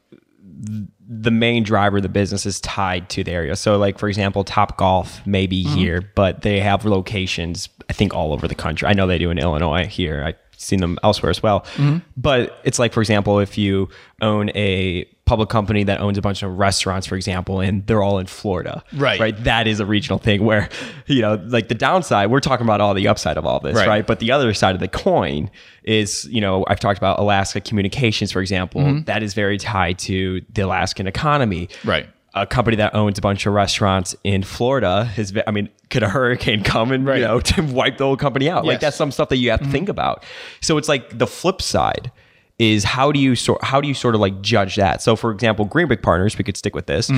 the 1.08 1.30
main 1.30 1.62
driver 1.62 1.98
of 1.98 2.02
the 2.02 2.08
business 2.08 2.46
is 2.46 2.60
tied 2.60 3.08
to 3.10 3.22
the 3.22 3.30
area. 3.30 3.56
So, 3.56 3.76
like 3.78 3.98
for 3.98 4.08
example, 4.08 4.44
Topgolf 4.44 5.24
may 5.26 5.46
be 5.46 5.64
mm-hmm. 5.64 5.76
here, 5.76 6.12
but 6.14 6.42
they 6.42 6.60
have 6.60 6.84
locations 6.84 7.68
I 7.88 7.92
think 7.92 8.14
all 8.14 8.32
over 8.32 8.48
the 8.48 8.54
country. 8.54 8.88
I 8.88 8.92
know 8.92 9.06
they 9.06 9.18
do 9.18 9.30
in 9.30 9.38
Illinois 9.38 9.86
here. 9.86 10.24
I've 10.24 10.36
seen 10.56 10.80
them 10.80 10.98
elsewhere 11.02 11.30
as 11.30 11.42
well. 11.42 11.60
Mm-hmm. 11.76 11.98
But 12.16 12.58
it's 12.64 12.78
like 12.78 12.92
for 12.92 13.00
example, 13.00 13.38
if 13.38 13.56
you 13.56 13.88
own 14.20 14.50
a 14.50 15.08
public 15.26 15.48
company 15.48 15.82
that 15.84 16.00
owns 16.00 16.16
a 16.16 16.22
bunch 16.22 16.42
of 16.42 16.56
restaurants, 16.58 17.06
for 17.06 17.16
example, 17.16 17.60
and 17.60 17.86
they're 17.86 18.02
all 18.02 18.18
in 18.18 18.26
Florida, 18.26 18.82
Right. 18.94 19.20
Right. 19.20 19.44
That 19.44 19.66
is 19.66 19.80
a 19.80 19.84
regional 19.86 20.18
thing 20.18 20.44
where 20.44 20.68
you 21.06 21.20
know, 21.20 21.34
like 21.48 21.68
the 21.68 21.74
downside. 21.74 22.30
We're 22.30 22.40
talking 22.40 22.64
about 22.64 22.80
all 22.80 22.94
the 22.94 23.08
upside 23.08 23.36
of 23.36 23.44
all 23.44 23.60
this, 23.60 23.76
Right. 23.76 23.88
right? 23.88 24.06
But 24.06 24.20
the 24.20 24.30
other 24.30 24.54
side 24.54 24.74
of 24.74 24.80
the 24.80 24.88
coin 24.88 25.50
is, 25.82 26.26
you 26.30 26.40
know, 26.40 26.64
I've 26.68 26.80
talked 26.80 26.96
about 26.98 27.18
Alaska 27.18 27.60
Communications, 27.60 28.32
for 28.32 28.40
example. 28.40 28.80
Mm-hmm. 28.80 29.04
That 29.04 29.22
is 29.22 29.34
very 29.34 29.58
tied 29.58 29.98
to 30.00 30.42
the 30.54 30.62
Alaskan 30.62 31.06
economy. 31.06 31.68
Right. 31.84 32.08
a 32.34 32.46
company 32.46 32.76
that 32.76 32.94
owns 32.94 33.16
a 33.16 33.22
bunch 33.22 33.46
of 33.46 33.54
restaurants 33.54 34.14
in 34.22 34.42
Florida 34.42 35.06
has 35.06 35.32
been, 35.32 35.42
I 35.46 35.50
mean, 35.52 35.70
could 35.88 36.02
a 36.02 36.08
hurricane 36.10 36.62
come 36.62 36.92
and, 36.92 37.06
Right. 37.06 37.20
you 37.20 37.24
know, 37.26 37.40
to 37.40 37.62
wipe 37.72 37.96
the 37.96 38.04
whole 38.04 38.16
company 38.18 38.50
out? 38.50 38.64
Like 38.66 38.78
that's 38.80 38.96
some 38.96 39.10
stuff 39.10 39.30
that 39.30 39.38
you 39.38 39.50
have 39.50 39.60
to 39.60 39.66
think 39.70 39.88
about. 39.88 40.22
So 40.60 40.76
it's 40.76 40.86
like 40.88 41.16
the 41.18 41.26
flip 41.26 41.62
side 41.62 42.12
is 42.58 42.84
how 42.84 43.12
do 43.12 43.20
you 43.20 43.34
sort 43.36 43.62
how 43.62 43.80
do 43.80 43.88
you 43.88 43.94
sort 43.94 44.14
of 44.14 44.20
like 44.20 44.40
judge 44.40 44.76
that? 44.76 45.02
So 45.02 45.16
for 45.16 45.30
example, 45.30 45.64
Green 45.64 45.86
Brick 45.86 46.02
Partners, 46.02 46.38
we 46.38 46.44
could 46.44 46.56
stick 46.56 46.74
with 46.74 46.86
this. 46.86 47.10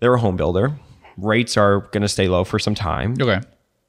They're 0.00 0.14
a 0.14 0.18
home 0.20 0.36
builder. 0.36 0.72
Rates 1.16 1.56
are 1.56 1.80
going 1.92 2.02
to 2.02 2.08
stay 2.08 2.28
low 2.28 2.44
for 2.44 2.58
some 2.58 2.74
time 2.74 3.14
Okay. 3.20 3.40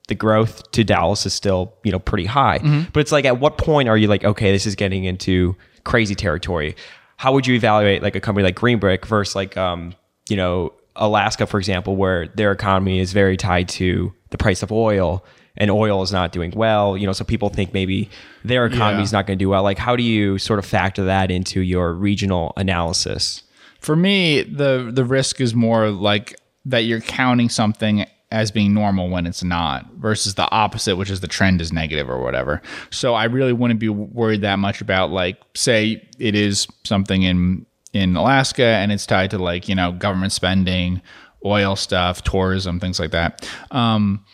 the 0.09 0.15
growth 0.15 0.69
to 0.71 0.83
Dallas 0.83 1.25
is 1.25 1.33
still, 1.33 1.73
you 1.83 1.91
know, 1.91 1.99
pretty 1.99 2.25
high. 2.25 2.57
But 2.93 2.99
it's 2.99 3.11
like 3.11 3.25
at 3.25 3.39
what 3.39 3.57
point 3.57 3.87
are 3.89 3.97
you 3.97 4.07
like, 4.07 4.23
okay, 4.23 4.51
this 4.51 4.65
is 4.65 4.75
getting 4.75 5.05
into 5.05 5.55
crazy 5.85 6.13
territory? 6.15 6.75
How 7.17 7.31
would 7.33 7.47
you 7.47 7.55
evaluate 7.55 8.01
like 8.03 8.15
a 8.15 8.19
company 8.19 8.43
like 8.43 8.55
Green 8.55 8.79
Brick 8.79 9.05
versus 9.05 9.35
like 9.35 9.55
um, 9.57 9.95
you 10.29 10.35
know, 10.35 10.73
Alaska, 10.95 11.47
for 11.47 11.57
example, 11.57 11.95
where 11.95 12.27
their 12.35 12.51
economy 12.51 12.99
is 12.99 13.13
very 13.13 13.37
tied 13.37 13.69
to 13.69 14.13
the 14.31 14.37
price 14.37 14.61
of 14.61 14.71
oil 14.71 15.23
and 15.61 15.69
oil 15.69 16.01
is 16.01 16.11
not 16.11 16.31
doing 16.31 16.51
well, 16.55 16.97
you 16.97 17.05
know, 17.05 17.13
so 17.13 17.23
people 17.23 17.49
think 17.49 17.71
maybe 17.71 18.09
their 18.43 18.65
economy 18.65 19.03
is 19.03 19.13
not 19.13 19.27
going 19.27 19.37
to 19.37 19.45
do 19.45 19.47
well. 19.47 19.61
Like 19.61 19.77
how 19.77 19.95
do 19.95 20.01
you 20.01 20.39
sort 20.39 20.57
of 20.57 20.65
factor 20.65 21.05
that 21.05 21.29
into 21.29 21.61
your 21.61 21.93
regional 21.93 22.51
analysis? 22.57 23.43
For 23.79 23.95
me, 23.95 24.41
the 24.41 24.89
the 24.91 25.05
risk 25.05 25.39
is 25.39 25.53
more 25.53 25.91
like 25.91 26.35
that 26.65 26.79
you're 26.79 26.99
counting 26.99 27.47
something 27.47 28.07
as 28.31 28.49
being 28.49 28.73
normal 28.73 29.09
when 29.09 29.27
it's 29.27 29.43
not 29.43 29.85
versus 29.97 30.35
the 30.35 30.49
opposite 30.51 30.95
which 30.95 31.09
is 31.09 31.19
the 31.19 31.27
trend 31.27 31.61
is 31.61 31.71
negative 31.71 32.09
or 32.09 32.23
whatever. 32.23 32.59
So 32.89 33.13
I 33.13 33.25
really 33.25 33.53
wouldn't 33.53 33.79
be 33.79 33.89
worried 33.89 34.41
that 34.41 34.57
much 34.57 34.81
about 34.81 35.11
like 35.11 35.37
say 35.53 36.07
it 36.17 36.33
is 36.33 36.67
something 36.83 37.21
in 37.21 37.67
in 37.93 38.15
Alaska 38.15 38.63
and 38.65 38.91
it's 38.91 39.05
tied 39.05 39.29
to 39.29 39.37
like, 39.37 39.69
you 39.69 39.75
know, 39.75 39.91
government 39.91 40.31
spending, 40.31 41.03
oil 41.45 41.75
stuff, 41.75 42.23
tourism, 42.23 42.79
things 42.79 42.99
like 42.99 43.11
that. 43.11 43.47
Um 43.69 44.25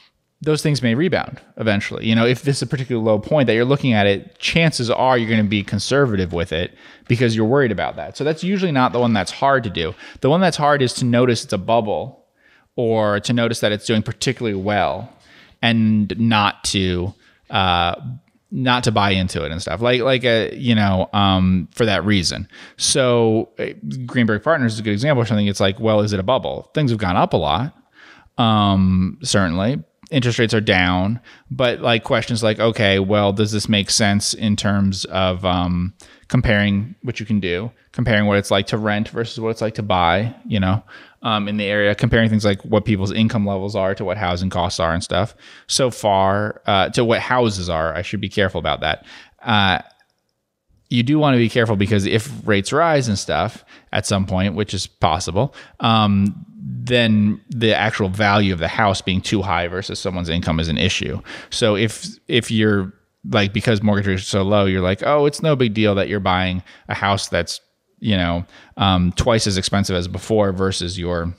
those 0.42 0.62
things 0.62 0.84
may 0.84 0.94
rebound 0.94 1.42
eventually. 1.58 2.06
You 2.06 2.16
know, 2.16 2.26
if 2.26 2.44
this 2.44 2.58
is 2.58 2.62
a 2.62 2.68
particularly 2.68 3.06
low 3.06 3.18
point 3.18 3.48
that 3.48 3.56
you're 3.56 3.66
looking 3.66 3.94
at 3.94 4.06
it, 4.06 4.38
chances 4.38 4.90
are 4.90 5.18
you're 5.18 5.30
going 5.30 5.44
to 5.44 5.50
be 5.50 5.64
conservative 5.64 6.32
with 6.32 6.52
it 6.52 6.76
because 7.08 7.36
you're 7.36 7.46
worried 7.46 7.72
about 7.72 7.96
that. 7.96 8.16
So 8.18 8.24
that's 8.24 8.44
usually 8.44 8.72
not 8.72 8.94
the 8.94 9.00
one 9.00 9.14
that's 9.14 9.32
hard 9.32 9.64
to 9.64 9.70
do. 9.70 9.96
The 10.22 10.30
one 10.30 10.42
that's 10.42 10.58
hard 10.58 10.82
is 10.82 10.94
to 10.96 11.06
notice 11.06 11.44
it's 11.44 11.54
a 11.54 11.58
bubble 11.58 12.26
or 12.76 13.20
to 13.22 13.34
notice 13.34 13.62
that 13.62 13.72
it's 13.72 13.86
doing 13.86 14.04
particularly 14.04 14.58
well 14.58 15.12
and 15.62 16.18
not 16.20 16.64
to 16.66 17.14
uh 17.50 17.96
not 18.52 18.84
to 18.84 18.92
buy 18.92 19.12
into 19.12 19.44
it 19.44 19.52
and 19.52 19.62
stuff 19.62 19.82
like 19.82 20.02
like 20.02 20.24
a 20.24 20.56
you 20.56 20.76
know 20.76 21.10
um 21.14 21.68
for 21.72 21.86
that 21.86 22.06
reason 22.06 22.48
so 22.78 23.50
Green 24.06 24.26
Brick 24.26 24.44
Partners 24.44 24.74
is 24.74 24.80
a 24.80 24.84
good 24.84 24.94
example 24.94 25.22
of 25.22 25.28
something 25.28 25.48
it's 25.48 25.60
like 25.60 25.80
well 25.80 26.02
is 26.02 26.14
it 26.14 26.20
a 26.20 26.24
bubble 26.24 26.70
things 26.74 26.92
have 26.92 27.00
gone 27.00 27.18
up 27.18 27.34
a 27.34 27.38
lot 27.38 27.76
um 28.38 29.18
certainly 29.24 29.84
interest 30.10 30.40
rates 30.40 30.54
are 30.54 30.62
down 30.62 31.20
but 31.52 31.82
like 31.82 32.04
questions 32.04 32.42
like 32.42 32.60
okay 32.60 33.00
well 33.00 33.34
does 33.34 33.52
this 33.52 33.68
make 33.68 33.90
sense 33.90 34.34
in 34.34 34.56
terms 34.56 35.06
of 35.06 35.44
um 35.44 35.94
comparing 36.30 36.96
what 37.04 37.20
you 37.20 37.26
can 37.26 37.40
do 37.40 37.70
comparing 37.92 38.26
what 38.26 38.38
it's 38.38 38.52
like 38.52 38.68
to 38.68 38.78
rent 38.78 39.10
versus 39.10 39.40
what 39.40 39.50
it's 39.50 39.62
like 39.62 39.76
to 39.76 39.84
buy 39.84 40.34
you 40.46 40.60
know 40.60 40.82
um, 41.24 41.48
in 41.48 41.58
the 41.58 41.66
area 41.66 41.96
comparing 41.96 42.30
things 42.30 42.46
like 42.46 42.62
what 42.64 42.86
people's 42.86 43.12
income 43.12 43.46
levels 43.46 43.76
are 43.76 43.96
to 43.96 44.06
what 44.06 44.18
housing 44.18 44.50
costs 44.50 44.80
are 44.80 44.94
and 44.94 45.04
stuff. 45.04 45.36
So 45.68 45.90
far 45.90 46.62
uh, 46.66 46.90
to 46.90 47.04
what 47.04 47.20
houses 47.20 47.70
are 47.70 47.94
i 47.96 48.02
should 48.02 48.22
be 48.22 48.30
careful 48.30 48.60
about 48.60 48.82
that. 48.82 49.06
Uh, 49.42 49.80
you 50.90 51.04
do 51.04 51.20
want 51.20 51.34
to 51.34 51.38
be 51.38 51.50
careful 51.50 51.76
because 51.76 52.06
if 52.06 52.32
rates 52.46 52.72
rise 52.72 53.10
and 53.10 53.20
stuff 53.20 53.66
at 53.92 54.06
some 54.06 54.26
point, 54.26 54.56
which 54.56 54.74
is 54.74 54.88
possible, 54.88 55.54
um, 55.82 56.46
then 56.70 57.40
the 57.50 57.74
actual 57.74 58.10
value 58.10 58.52
of 58.52 58.60
the 58.60 58.68
house 58.68 59.02
being 59.02 59.22
too 59.22 59.42
high 59.42 59.68
versus 59.68 60.00
someone's 60.00 60.30
income 60.30 60.60
is 60.60 60.68
an 60.68 60.78
issue. 60.78 61.22
So 61.50 61.76
if 61.76 62.08
if 62.28 62.52
you're 62.52 62.92
like 63.30 63.54
because 63.54 63.82
mortgage 63.82 64.08
rates 64.08 64.24
are 64.24 64.26
so 64.26 64.44
low, 64.44 64.66
you're 64.66 64.82
like, 64.82 65.02
oh, 65.04 65.26
it's 65.26 65.42
no 65.42 65.56
big 65.56 65.74
deal 65.74 65.96
that 65.96 66.10
you're 66.10 66.20
buying 66.20 66.62
a 66.90 66.94
house 66.94 67.30
that's 67.30 67.62
you 68.00 68.18
know 68.18 68.46
um, 68.76 69.14
twice 69.14 69.48
as 69.48 69.58
expensive 69.58 69.96
as 69.96 70.08
before 70.08 70.52
versus 70.52 71.00
your 71.00 71.34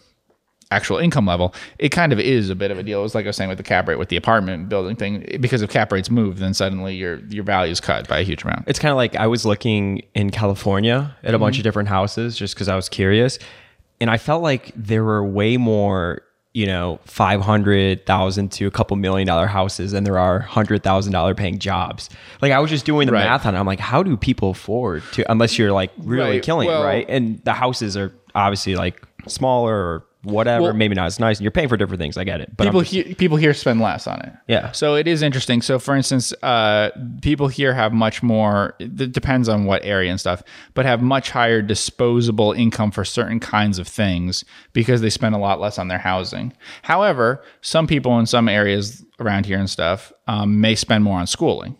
actual 0.70 0.98
income 0.98 1.26
level, 1.26 1.54
it 1.78 1.90
kind 1.90 2.12
of 2.12 2.20
is 2.20 2.50
a 2.50 2.54
bit 2.54 2.70
of 2.70 2.78
a 2.78 2.82
deal. 2.82 3.04
It's 3.04 3.14
like 3.14 3.24
I 3.24 3.28
was 3.28 3.36
saying 3.36 3.48
with 3.48 3.58
the 3.58 3.64
cap 3.64 3.88
rate 3.88 3.98
with 3.98 4.08
the 4.08 4.16
apartment 4.16 4.68
building 4.68 4.96
thing, 4.96 5.38
because 5.40 5.62
if 5.62 5.70
cap 5.70 5.92
rates 5.92 6.10
move, 6.10 6.38
then 6.38 6.54
suddenly 6.54 6.94
your 6.94 7.18
your 7.26 7.44
value 7.44 7.72
is 7.72 7.80
cut 7.80 8.08
by 8.08 8.20
a 8.20 8.22
huge 8.22 8.44
amount. 8.44 8.64
It's 8.66 8.78
kind 8.78 8.92
of 8.92 8.96
like 8.96 9.14
I 9.16 9.26
was 9.26 9.44
looking 9.44 10.02
in 10.14 10.30
California 10.30 11.14
at 11.22 11.34
a 11.34 11.38
bunch 11.38 11.58
of 11.58 11.64
different 11.64 11.88
houses 11.88 12.36
just 12.36 12.54
because 12.54 12.68
I 12.68 12.76
was 12.76 12.88
curious. 12.88 13.38
And 14.00 14.10
I 14.10 14.16
felt 14.16 14.42
like 14.42 14.72
there 14.76 15.02
were 15.04 15.24
way 15.24 15.56
more, 15.56 16.22
you 16.54 16.66
know, 16.66 17.00
500,000 17.04 18.52
to 18.52 18.66
a 18.66 18.70
couple 18.70 18.96
million 18.96 19.26
dollar 19.26 19.46
houses 19.46 19.92
than 19.92 20.04
there 20.04 20.18
are 20.18 20.40
$100,000 20.42 21.36
paying 21.36 21.58
jobs. 21.58 22.08
Like 22.40 22.52
I 22.52 22.58
was 22.60 22.70
just 22.70 22.84
doing 22.86 23.06
the 23.06 23.12
Right. 23.12 23.24
math 23.24 23.46
on 23.46 23.54
it. 23.54 23.58
I'm 23.58 23.66
like, 23.66 23.80
how 23.80 24.02
do 24.02 24.16
people 24.16 24.50
afford 24.50 25.02
to, 25.12 25.30
unless 25.30 25.58
you're 25.58 25.72
like 25.72 25.90
really 25.98 26.32
Right. 26.36 26.42
killing 26.42 26.68
Well- 26.68 26.82
it, 26.82 26.86
right? 26.86 27.06
And 27.08 27.40
the 27.44 27.52
houses 27.52 27.96
are 27.96 28.12
obviously 28.34 28.76
like 28.76 29.02
smaller 29.26 29.74
or 29.74 30.04
whatever, 30.28 30.62
Well- 30.64 30.72
maybe 30.74 30.94
not 30.94 31.06
as 31.06 31.18
nice. 31.18 31.40
You're 31.40 31.50
paying 31.50 31.68
for 31.68 31.76
different 31.76 32.00
things. 32.00 32.16
I 32.16 32.24
get 32.24 32.40
it. 32.40 32.56
But 32.56 32.64
people 32.64 32.80
just- 32.80 32.92
here, 32.92 33.04
people 33.14 33.36
here 33.36 33.54
spend 33.54 33.80
less 33.80 34.06
on 34.06 34.20
it. 34.20 34.32
Yeah. 34.46 34.72
So 34.72 34.94
it 34.94 35.06
is 35.08 35.22
interesting. 35.22 35.62
So 35.62 35.78
for 35.78 35.94
instance, 35.96 36.32
uh, 36.42 36.90
people 37.22 37.48
here 37.48 37.74
have 37.74 37.92
much 37.92 38.22
more. 38.22 38.74
It 38.78 39.12
depends 39.12 39.48
on 39.48 39.64
what 39.64 39.84
area 39.84 40.10
and 40.10 40.20
stuff, 40.20 40.42
but 40.74 40.86
have 40.86 41.02
much 41.02 41.30
higher 41.30 41.62
disposable 41.62 42.52
income 42.52 42.90
for 42.90 43.04
certain 43.04 43.40
kinds 43.40 43.78
of 43.78 43.88
things 43.88 44.44
because 44.72 45.00
they 45.00 45.10
spend 45.10 45.34
a 45.34 45.38
lot 45.38 45.60
less 45.60 45.78
on 45.78 45.88
their 45.88 45.98
housing. 45.98 46.52
However, 46.82 47.42
some 47.60 47.86
people 47.86 48.18
in 48.18 48.26
some 48.26 48.48
areas 48.48 49.04
around 49.20 49.46
here 49.46 49.58
and 49.58 49.68
stuff 49.68 50.12
um, 50.26 50.60
may 50.60 50.74
spend 50.74 51.02
more 51.04 51.18
on 51.18 51.26
schooling. 51.26 51.76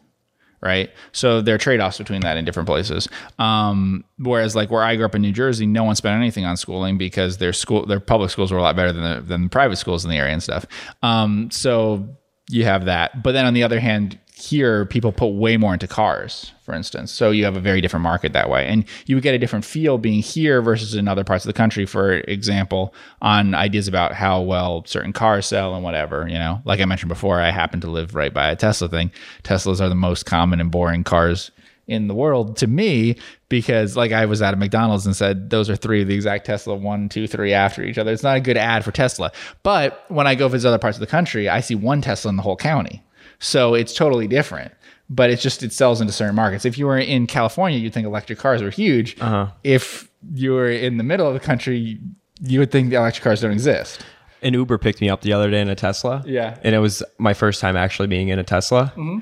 Right. 0.61 0.91
So 1.13 1.41
there 1.41 1.55
are 1.55 1.59
trade 1.59 1.81
offs 1.81 1.99
between 1.99 2.21
that 2.23 2.37
in 2.37 2.45
different 2.45 2.67
places. 2.69 3.09
Um, 3.39 4.05
whereas 4.19 4.57
like 4.57 4.71
where 4.71 4.83
I 4.83 4.97
grew 4.97 5.05
up 5.05 5.15
in 5.15 5.23
New 5.23 5.33
Jersey, 5.33 5.67
no 5.67 5.85
one 5.85 5.95
spent 5.95 6.17
anything 6.17 6.45
on 6.45 6.57
schooling 6.57 6.99
because 6.99 7.39
their 7.39 7.53
school, 7.53 7.87
their 7.87 8.01
public 8.01 8.31
schools 8.31 8.51
were 8.51 8.59
a 8.59 8.63
lot 8.63 8.75
better 8.75 8.93
than 8.93 9.03
the, 9.03 9.21
than 9.21 9.43
the 9.45 9.49
private 9.49 9.77
schools 9.77 10.05
in 10.05 10.11
the 10.11 10.17
area 10.17 10.33
and 10.33 10.43
stuff. 10.43 10.67
Um, 11.03 11.51
so 11.53 12.09
you 12.51 12.65
have 12.65 12.87
that. 12.87 13.23
But 13.23 13.33
then 13.33 13.45
on 13.47 13.55
the 13.55 13.63
other 13.63 13.79
hand, 13.79 14.19
here 14.39 14.87
people 14.87 15.11
put 15.11 15.29
way 15.29 15.57
more 15.57 15.73
into 15.73 15.89
cars, 15.89 16.53
for 16.63 16.73
instance. 16.73 17.11
So 17.11 17.33
you 17.33 17.45
have 17.45 17.57
a 17.57 17.61
very 17.61 17.81
different 17.81 18.05
market 18.05 18.33
that 18.35 18.49
way. 18.49 18.67
And 18.67 18.85
you 19.07 19.17
would 19.17 19.23
get 19.23 19.35
a 19.35 19.39
different 19.39 19.65
feel 19.65 19.99
being 19.99 20.23
here 20.23 20.63
versus 20.63 20.95
in 20.95 21.09
other 21.09 21.25
parts 21.25 21.45
of 21.45 21.49
the 21.49 21.55
country, 21.55 21.87
for 21.87 22.13
example, 22.13 22.95
on 23.21 23.55
ideas 23.55 23.89
about 23.89 24.13
how 24.13 24.41
well 24.41 24.85
certain 24.87 25.13
cars 25.13 25.47
sell 25.47 25.75
and 25.75 25.83
whatever, 25.83 26.29
you 26.29 26.39
know. 26.39 26.63
Like 26.65 26.81
I 26.81 26.85
mentioned 26.85 27.09
before, 27.09 27.41
I 27.41 27.51
happen 27.51 27.81
to 27.81 27.91
live 27.91 28.15
right 28.15 28.33
by 28.33 28.49
a 28.49 28.57
Tesla 28.57 28.89
thing. 28.89 29.11
Teslas 29.43 29.81
are 29.81 29.89
the 29.89 29.97
most 29.97 30.25
common 30.25 30.61
and 30.61 30.71
boring 30.71 31.03
cars 31.03 31.51
in 31.89 32.07
the 32.07 32.15
world 32.15 32.57
to 32.59 32.67
me 32.67 33.17
because 33.49 33.97
like 33.97 34.13
I 34.13 34.27
was 34.27 34.43
at 34.43 34.55
a 34.55 34.57
McDonald's 34.57 35.07
and 35.07 35.17
said 35.17 35.51
those 35.51 35.71
are 35.71 35.75
three 35.75 36.03
of 36.03 36.09
the 36.09 36.15
exact 36.15 36.47
Tesla 36.47 36.77
one, 36.77 37.09
two, 37.09 37.27
three 37.27 37.53
after 37.55 37.83
each 37.83 37.99
other. 37.99 38.13
It's 38.13 38.23
not 38.23 38.37
a 38.37 38.41
good 38.41 38.59
ad 38.59 38.85
for 38.85 38.93
Tesla. 38.93 39.33
But 39.63 40.05
when 40.09 40.27
I 40.27 40.37
go 40.37 40.47
visit 40.49 40.69
other 40.69 40.79
parts 40.79 40.97
of 40.97 41.01
the 41.01 41.07
country, 41.07 41.49
I 41.49 41.61
see 41.61 41.75
one 41.75 42.03
Tesla 42.03 42.29
in 42.29 42.37
the 42.37 42.43
whole 42.43 42.57
county. 42.57 43.03
So 43.39 43.75
it's 43.75 43.95
totally 43.95 44.27
different. 44.27 44.73
But 45.11 45.31
it's 45.31 45.43
just 45.43 45.63
it 45.63 45.73
sells 45.73 46.01
into 46.03 46.13
certain 46.13 46.35
markets. 46.35 46.65
If 46.67 46.77
you 46.77 46.87
were 46.87 46.99
in 46.99 47.27
California, 47.27 47.79
you'd 47.79 47.95
think 47.95 48.07
electric 48.07 48.39
cars 48.39 48.63
were 48.63 48.71
huge. 48.71 49.19
Uh-huh. 49.21 49.49
If 49.65 50.11
you 50.35 50.53
were 50.53 50.69
in 50.69 50.99
the 50.99 51.05
middle 51.05 51.27
of 51.27 51.33
the 51.33 51.41
country, 51.41 51.99
you 52.43 52.59
would 52.59 52.71
think 52.71 52.91
the 52.91 52.97
electric 52.97 53.25
cars 53.25 53.41
don't 53.41 53.53
exist. 53.53 54.05
an 54.43 54.55
Uber 54.55 54.79
picked 54.79 55.01
me 55.01 55.09
up 55.09 55.23
the 55.23 55.33
other 55.33 55.51
day 55.51 55.61
in 55.61 55.69
a 55.69 55.75
Tesla. 55.75 56.23
Yeah. 56.27 56.59
And 56.63 56.75
it 56.75 56.79
was 56.79 57.03
my 57.19 57.35
first 57.35 57.61
time 57.61 57.77
actually 57.77 58.09
being 58.09 58.29
in 58.29 58.39
a 58.39 58.45
Tesla. 58.45 58.93
Mm-hmm. 58.97 59.19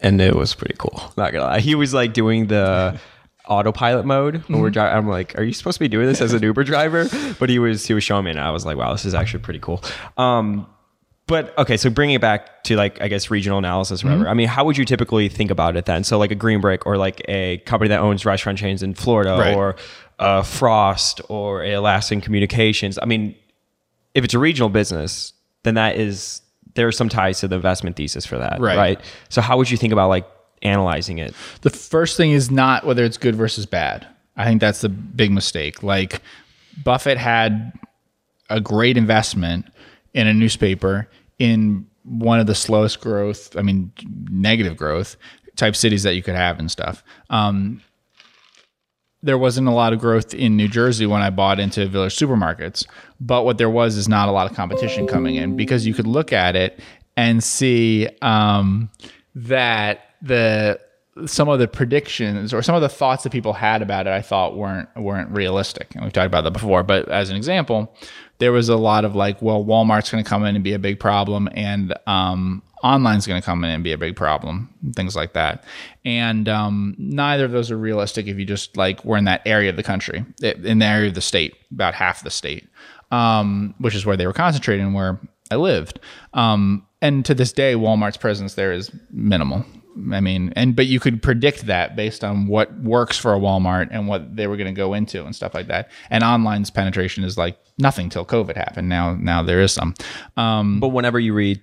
And 0.00 0.20
it 0.20 0.34
was 0.34 0.54
pretty 0.54 0.74
cool. 0.78 1.12
Not 1.16 1.32
gonna 1.32 1.44
lie. 1.44 1.60
He 1.60 1.74
was 1.74 1.94
like 1.94 2.12
doing 2.12 2.46
the 2.48 2.98
autopilot 3.46 4.04
mode 4.04 4.42
when 4.48 4.60
we're 4.60 4.68
mm-hmm. 4.68 4.72
driving. 4.72 4.96
I'm 4.96 5.08
like, 5.08 5.38
are 5.38 5.42
you 5.42 5.52
supposed 5.52 5.76
to 5.76 5.80
be 5.80 5.88
doing 5.88 6.06
this 6.06 6.20
as 6.20 6.32
an 6.32 6.42
Uber 6.42 6.64
driver? 6.64 7.08
But 7.38 7.48
he 7.50 7.58
was 7.58 7.86
he 7.86 7.94
was 7.94 8.02
showing 8.02 8.24
me 8.24 8.30
and 8.32 8.40
I 8.40 8.50
was 8.50 8.66
like, 8.66 8.76
wow, 8.76 8.92
this 8.92 9.04
is 9.04 9.14
actually 9.14 9.42
pretty 9.44 9.60
cool. 9.60 9.82
Um 10.16 10.66
but 11.26 11.56
okay, 11.58 11.76
so 11.76 11.88
bringing 11.90 12.14
it 12.16 12.20
back 12.20 12.64
to 12.64 12.76
like 12.76 13.00
I 13.00 13.08
guess 13.08 13.30
regional 13.30 13.58
analysis, 13.58 14.02
or 14.04 14.08
whatever. 14.08 14.28
I 14.28 14.34
mean, 14.34 14.48
how 14.48 14.64
would 14.64 14.76
you 14.76 14.84
typically 14.84 15.28
think 15.28 15.50
about 15.50 15.76
it 15.76 15.86
then? 15.86 16.04
So 16.04 16.18
like 16.18 16.30
a 16.30 16.34
Green 16.34 16.60
Brick 16.60 16.84
or 16.86 16.96
like 16.96 17.22
a 17.28 17.58
company 17.58 17.88
that 17.88 18.00
owns 18.00 18.24
restaurant 18.26 18.58
chains 18.58 18.82
in 18.82 18.94
Florida, 18.94 19.36
Right. 19.38 19.54
or 19.56 19.76
uh, 20.18 20.42
Frost, 20.42 21.20
or 21.28 21.62
a 21.62 21.72
Alaskan 21.74 22.20
Communications. 22.20 22.98
I 23.00 23.06
mean, 23.06 23.34
if 24.14 24.24
it's 24.24 24.34
a 24.34 24.38
regional 24.38 24.68
business, 24.68 25.32
then 25.62 25.74
that 25.74 25.96
is 25.96 26.42
there 26.74 26.86
are 26.88 26.92
some 26.92 27.08
ties 27.08 27.40
to 27.40 27.48
the 27.48 27.56
investment 27.56 27.96
thesis 27.96 28.24
for 28.26 28.38
that, 28.38 28.60
Right. 28.60 28.76
right? 28.76 29.00
So 29.28 29.40
how 29.40 29.56
would 29.58 29.70
you 29.70 29.76
think 29.76 29.92
about 29.92 30.08
like 30.08 30.26
analyzing 30.62 31.18
it? 31.18 31.34
the 31.62 31.70
first 31.70 32.16
thing 32.16 32.30
is 32.32 32.50
not 32.50 32.84
whether 32.86 33.04
it's 33.04 33.16
good 33.18 33.34
versus 33.36 33.66
bad. 33.66 34.06
I 34.36 34.44
think 34.46 34.60
that's 34.60 34.80
the 34.80 34.88
big 34.88 35.30
mistake. 35.30 35.82
Like 35.82 36.20
Buffett 36.82 37.18
had 37.18 37.72
a 38.48 38.60
great 38.60 38.96
investment 38.96 39.66
in 40.14 40.26
a 40.26 40.34
newspaper 40.34 41.08
in 41.38 41.86
one 42.04 42.40
of 42.40 42.46
the 42.46 42.54
slowest 42.54 43.00
growth, 43.00 43.56
I 43.56 43.62
mean, 43.62 43.92
negative 44.30 44.76
growth 44.76 45.16
type 45.56 45.76
cities 45.76 46.02
that 46.02 46.14
you 46.14 46.22
could 46.22 46.34
have 46.34 46.58
and 46.58 46.70
stuff. 46.70 47.04
Um, 47.30 47.82
there 49.22 49.38
wasn't 49.38 49.68
a 49.68 49.72
lot 49.72 49.92
of 49.92 50.00
growth 50.00 50.34
in 50.34 50.56
New 50.56 50.66
Jersey 50.68 51.06
when 51.06 51.22
I 51.22 51.30
bought 51.30 51.60
into 51.60 51.86
Village 51.86 52.16
supermarkets, 52.16 52.86
but 53.20 53.44
what 53.44 53.56
there 53.56 53.70
was 53.70 53.96
is 53.96 54.08
not 54.08 54.28
a 54.28 54.32
lot 54.32 54.50
of 54.50 54.56
competition 54.56 55.06
coming 55.06 55.36
in 55.36 55.56
because 55.56 55.86
you 55.86 55.94
could 55.94 56.08
look 56.08 56.32
at 56.32 56.56
it 56.56 56.80
and 57.16 57.42
see 57.42 58.08
um, 58.20 58.90
that 59.34 60.00
the 60.22 60.80
some 61.26 61.48
of 61.48 61.58
the 61.58 61.68
predictions 61.68 62.54
or 62.54 62.62
some 62.62 62.74
of 62.74 62.80
the 62.80 62.88
thoughts 62.88 63.22
that 63.22 63.30
people 63.30 63.52
had 63.52 63.82
about 63.82 64.06
it, 64.06 64.10
I 64.10 64.22
thought 64.22 64.56
weren't 64.56 64.88
weren't 64.96 65.30
realistic, 65.30 65.94
and 65.94 66.02
we've 66.02 66.12
talked 66.12 66.26
about 66.26 66.42
that 66.42 66.52
before. 66.52 66.82
But 66.82 67.08
as 67.08 67.30
an 67.30 67.36
example, 67.36 67.94
there 68.42 68.50
was 68.50 68.68
a 68.68 68.76
lot 68.76 69.04
of 69.04 69.14
like, 69.14 69.40
well, 69.40 69.64
Walmart's 69.64 70.10
going 70.10 70.24
to 70.24 70.28
come 70.28 70.44
in 70.44 70.56
and 70.56 70.64
be 70.64 70.72
a 70.72 70.78
big 70.80 70.98
problem, 70.98 71.48
and 71.54 71.94
um, 72.08 72.60
online's 72.82 73.24
going 73.24 73.40
to 73.40 73.46
come 73.46 73.62
in 73.62 73.70
and 73.70 73.84
be 73.84 73.92
a 73.92 73.98
big 73.98 74.16
problem, 74.16 74.68
things 74.96 75.14
like 75.14 75.34
that. 75.34 75.62
And 76.04 76.48
um, 76.48 76.96
neither 76.98 77.44
of 77.44 77.52
those 77.52 77.70
are 77.70 77.78
realistic 77.78 78.26
if 78.26 78.36
you 78.36 78.44
just 78.44 78.76
like 78.76 79.04
were 79.04 79.16
in 79.16 79.26
that 79.26 79.42
area 79.46 79.70
of 79.70 79.76
the 79.76 79.84
country, 79.84 80.24
in 80.42 80.80
the 80.80 80.84
area 80.84 81.06
of 81.06 81.14
the 81.14 81.20
state, 81.20 81.54
about 81.70 81.94
half 81.94 82.24
the 82.24 82.32
state, 82.32 82.68
um, 83.12 83.76
which 83.78 83.94
is 83.94 84.04
where 84.04 84.16
they 84.16 84.26
were 84.26 84.32
concentrated 84.32 84.84
and 84.84 84.92
where 84.92 85.20
I 85.52 85.54
lived. 85.54 86.00
Um, 86.34 86.84
and 87.00 87.24
to 87.26 87.34
this 87.34 87.52
day, 87.52 87.74
Walmart's 87.74 88.16
presence 88.16 88.54
there 88.54 88.72
is 88.72 88.90
minimal. 89.12 89.64
I 90.12 90.20
mean, 90.20 90.52
and 90.56 90.74
but 90.74 90.86
you 90.86 91.00
could 91.00 91.22
predict 91.22 91.66
that 91.66 91.96
based 91.96 92.24
on 92.24 92.46
what 92.46 92.72
works 92.80 93.18
for 93.18 93.34
a 93.34 93.38
Walmart 93.38 93.88
and 93.90 94.08
what 94.08 94.36
they 94.36 94.46
were 94.46 94.56
going 94.56 94.74
to 94.74 94.78
go 94.78 94.94
into 94.94 95.24
and 95.24 95.34
stuff 95.36 95.54
like 95.54 95.68
that. 95.68 95.90
And 96.10 96.24
online's 96.24 96.70
penetration 96.70 97.24
is 97.24 97.36
like 97.36 97.58
nothing 97.78 98.08
till 98.08 98.24
COVID 98.24 98.56
happened. 98.56 98.88
Now, 98.88 99.14
now 99.14 99.42
there 99.42 99.60
is 99.60 99.72
some. 99.72 99.94
Um, 100.36 100.80
But 100.80 100.88
whenever 100.88 101.20
you 101.20 101.34
read 101.34 101.60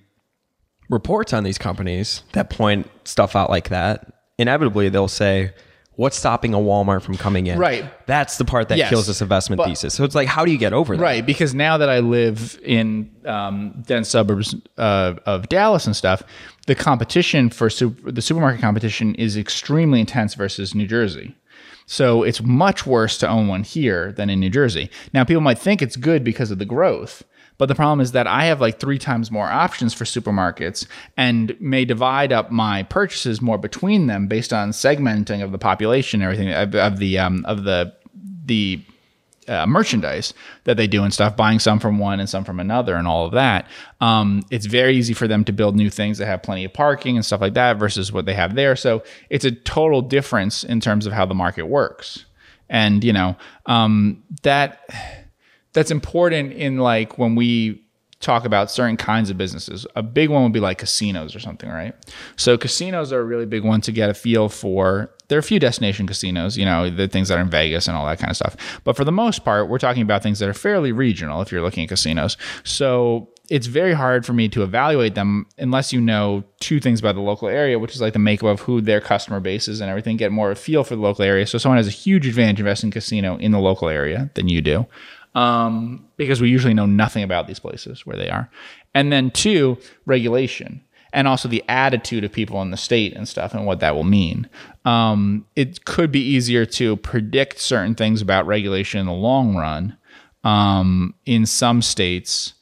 reports 0.88 1.32
on 1.32 1.44
these 1.44 1.58
companies 1.58 2.22
that 2.32 2.50
point 2.50 2.88
stuff 3.04 3.34
out 3.34 3.50
like 3.50 3.68
that, 3.70 4.12
inevitably 4.38 4.88
they'll 4.88 5.08
say, 5.08 5.52
What's 6.00 6.16
stopping 6.16 6.54
a 6.54 6.56
Walmart 6.56 7.02
from 7.02 7.18
coming 7.18 7.46
in? 7.46 7.58
Right. 7.58 7.84
That's 8.06 8.38
the 8.38 8.46
part 8.46 8.70
that 8.70 8.78
Yes. 8.78 8.88
kills 8.88 9.06
this 9.06 9.20
investment 9.20 9.58
But- 9.58 9.68
thesis. 9.68 9.92
So 9.92 10.02
it's 10.02 10.14
like, 10.14 10.28
how 10.28 10.46
do 10.46 10.50
you 10.50 10.56
get 10.56 10.72
over 10.72 10.96
that? 10.96 11.02
Right, 11.02 11.26
because 11.26 11.54
now 11.54 11.76
that 11.76 11.90
I 11.90 11.98
live 11.98 12.58
in 12.64 13.10
um, 13.26 13.82
dense 13.86 14.08
suburbs 14.08 14.54
uh, 14.78 15.16
of 15.26 15.50
Dallas 15.50 15.84
and 15.86 15.94
stuff, 15.94 16.22
the 16.66 16.74
competition 16.74 17.50
for 17.50 17.68
super, 17.68 18.10
the 18.10 18.22
supermarket 18.22 18.62
competition 18.62 19.14
is 19.16 19.36
extremely 19.36 20.00
intense 20.00 20.32
versus 20.32 20.74
New 20.74 20.86
Jersey. 20.86 21.36
So 21.84 22.22
it's 22.22 22.40
much 22.40 22.86
worse 22.86 23.18
to 23.18 23.28
own 23.28 23.46
one 23.48 23.62
here 23.62 24.10
than 24.12 24.30
in 24.30 24.40
New 24.40 24.48
Jersey. 24.48 24.88
Now, 25.12 25.24
people 25.24 25.42
might 25.42 25.58
think 25.58 25.82
it's 25.82 25.96
good 25.96 26.24
because 26.24 26.50
of 26.50 26.58
the 26.58 26.64
growth, 26.64 27.24
but 27.60 27.68
the 27.68 27.74
problem 27.74 28.00
is 28.00 28.12
that 28.12 28.26
I 28.26 28.46
have 28.46 28.62
like 28.62 28.80
three 28.80 28.98
times 28.98 29.30
more 29.30 29.46
options 29.46 29.92
for 29.92 30.04
supermarkets 30.04 30.86
and 31.18 31.54
may 31.60 31.84
divide 31.84 32.32
up 32.32 32.50
my 32.50 32.84
purchases 32.84 33.42
more 33.42 33.58
between 33.58 34.06
them 34.06 34.28
based 34.28 34.50
on 34.50 34.70
segmenting 34.70 35.44
of 35.44 35.52
the 35.52 35.58
population, 35.58 36.22
and 36.22 36.32
everything 36.32 36.54
of, 36.54 36.74
of 36.74 36.98
the 36.98 37.18
um, 37.18 37.44
of 37.44 37.64
the 37.64 37.94
the 38.46 38.82
uh, 39.46 39.66
merchandise 39.66 40.32
that 40.64 40.78
they 40.78 40.86
do 40.86 41.04
and 41.04 41.12
stuff, 41.12 41.36
buying 41.36 41.58
some 41.58 41.78
from 41.78 41.98
one 41.98 42.18
and 42.18 42.30
some 42.30 42.44
from 42.44 42.60
another, 42.60 42.94
and 42.94 43.06
all 43.06 43.26
of 43.26 43.32
that. 43.32 43.68
Um, 44.00 44.42
it's 44.50 44.64
very 44.64 44.96
easy 44.96 45.12
for 45.12 45.28
them 45.28 45.44
to 45.44 45.52
build 45.52 45.76
new 45.76 45.90
things 45.90 46.16
that 46.16 46.24
have 46.24 46.42
plenty 46.42 46.64
of 46.64 46.72
parking 46.72 47.16
and 47.16 47.26
stuff 47.26 47.42
like 47.42 47.52
that 47.54 47.76
versus 47.76 48.10
what 48.10 48.24
they 48.24 48.32
have 48.32 48.54
there. 48.54 48.74
So 48.74 49.02
it's 49.28 49.44
a 49.44 49.50
total 49.50 50.00
difference 50.00 50.64
in 50.64 50.80
terms 50.80 51.04
of 51.04 51.12
how 51.12 51.26
the 51.26 51.34
market 51.34 51.66
works, 51.66 52.24
and 52.70 53.04
you 53.04 53.12
know 53.12 53.36
um, 53.66 54.22
that 54.44 54.80
that's 55.72 55.90
important 55.90 56.52
in 56.52 56.78
like 56.78 57.18
when 57.18 57.34
we 57.34 57.82
talk 58.20 58.44
about 58.44 58.70
certain 58.70 58.98
kinds 58.98 59.30
of 59.30 59.38
businesses. 59.38 59.86
A 59.96 60.02
big 60.02 60.28
one 60.28 60.42
would 60.42 60.52
be 60.52 60.60
like 60.60 60.78
casinos 60.78 61.34
or 61.34 61.40
something, 61.40 61.70
right? 61.70 61.94
So 62.36 62.58
casinos 62.58 63.12
are 63.12 63.20
a 63.20 63.24
really 63.24 63.46
big 63.46 63.64
one 63.64 63.80
to 63.82 63.92
get 63.92 64.10
a 64.10 64.14
feel 64.14 64.50
for. 64.50 65.10
There 65.28 65.38
are 65.38 65.40
a 65.40 65.44
few 65.44 65.58
destination 65.58 66.06
casinos, 66.06 66.58
you 66.58 66.66
know, 66.66 66.90
the 66.90 67.08
things 67.08 67.28
that 67.28 67.38
are 67.38 67.40
in 67.40 67.48
Vegas 67.48 67.88
and 67.88 67.96
all 67.96 68.04
that 68.06 68.18
kind 68.18 68.30
of 68.30 68.36
stuff. 68.36 68.56
But 68.84 68.94
for 68.94 69.04
the 69.04 69.12
most 69.12 69.44
part, 69.44 69.70
we're 69.70 69.78
talking 69.78 70.02
about 70.02 70.22
things 70.22 70.38
that 70.40 70.48
are 70.48 70.54
fairly 70.54 70.92
regional 70.92 71.40
if 71.40 71.50
you're 71.50 71.62
looking 71.62 71.84
at 71.84 71.88
casinos. 71.88 72.36
So 72.62 73.30
it's 73.48 73.66
very 73.66 73.94
hard 73.94 74.26
for 74.26 74.32
me 74.32 74.48
to 74.50 74.62
evaluate 74.62 75.14
them 75.14 75.46
unless 75.58 75.92
you 75.92 76.00
know 76.00 76.44
two 76.60 76.78
things 76.78 77.00
about 77.00 77.14
the 77.14 77.20
local 77.22 77.48
area, 77.48 77.78
which 77.78 77.94
is 77.94 78.02
like 78.02 78.12
the 78.12 78.18
makeup 78.18 78.48
of 78.48 78.60
who 78.60 78.80
their 78.80 79.00
customer 79.00 79.40
base 79.40 79.66
is 79.66 79.80
and 79.80 79.88
everything, 79.88 80.18
get 80.18 80.30
more 80.30 80.50
of 80.50 80.58
a 80.58 80.60
feel 80.60 80.84
for 80.84 80.94
the 80.94 81.02
local 81.02 81.24
area. 81.24 81.46
So 81.46 81.58
someone 81.58 81.78
has 81.78 81.88
a 81.88 81.90
huge 81.90 82.26
advantage 82.26 82.60
investing 82.60 82.88
in 82.88 82.92
casino 82.92 83.36
in 83.38 83.52
the 83.52 83.58
local 83.58 83.88
area 83.88 84.30
than 84.34 84.48
you 84.48 84.60
do 84.60 84.86
um, 85.34 86.06
because 86.16 86.40
we 86.40 86.48
usually 86.48 86.74
know 86.74 86.86
nothing 86.86 87.22
about 87.22 87.46
these 87.46 87.58
places 87.58 88.04
where 88.06 88.16
they 88.16 88.28
are. 88.28 88.50
And 88.94 89.12
then 89.12 89.30
two, 89.30 89.78
regulation 90.06 90.82
and 91.12 91.26
also 91.26 91.48
the 91.48 91.64
attitude 91.68 92.24
of 92.24 92.32
people 92.32 92.62
in 92.62 92.70
the 92.70 92.76
state 92.76 93.14
and 93.14 93.28
stuff 93.28 93.54
and 93.54 93.66
what 93.66 93.80
that 93.80 93.94
will 93.94 94.04
mean. 94.04 94.48
Um, 94.84 95.46
it 95.56 95.84
could 95.84 96.12
be 96.12 96.20
easier 96.20 96.64
to 96.66 96.96
predict 96.96 97.58
certain 97.58 97.94
things 97.94 98.22
about 98.22 98.46
regulation 98.46 99.00
in 99.00 99.06
the 99.06 99.12
long 99.12 99.56
run 99.56 99.96
um, 100.44 101.14
in 101.26 101.46
some 101.46 101.82
states 101.82 102.54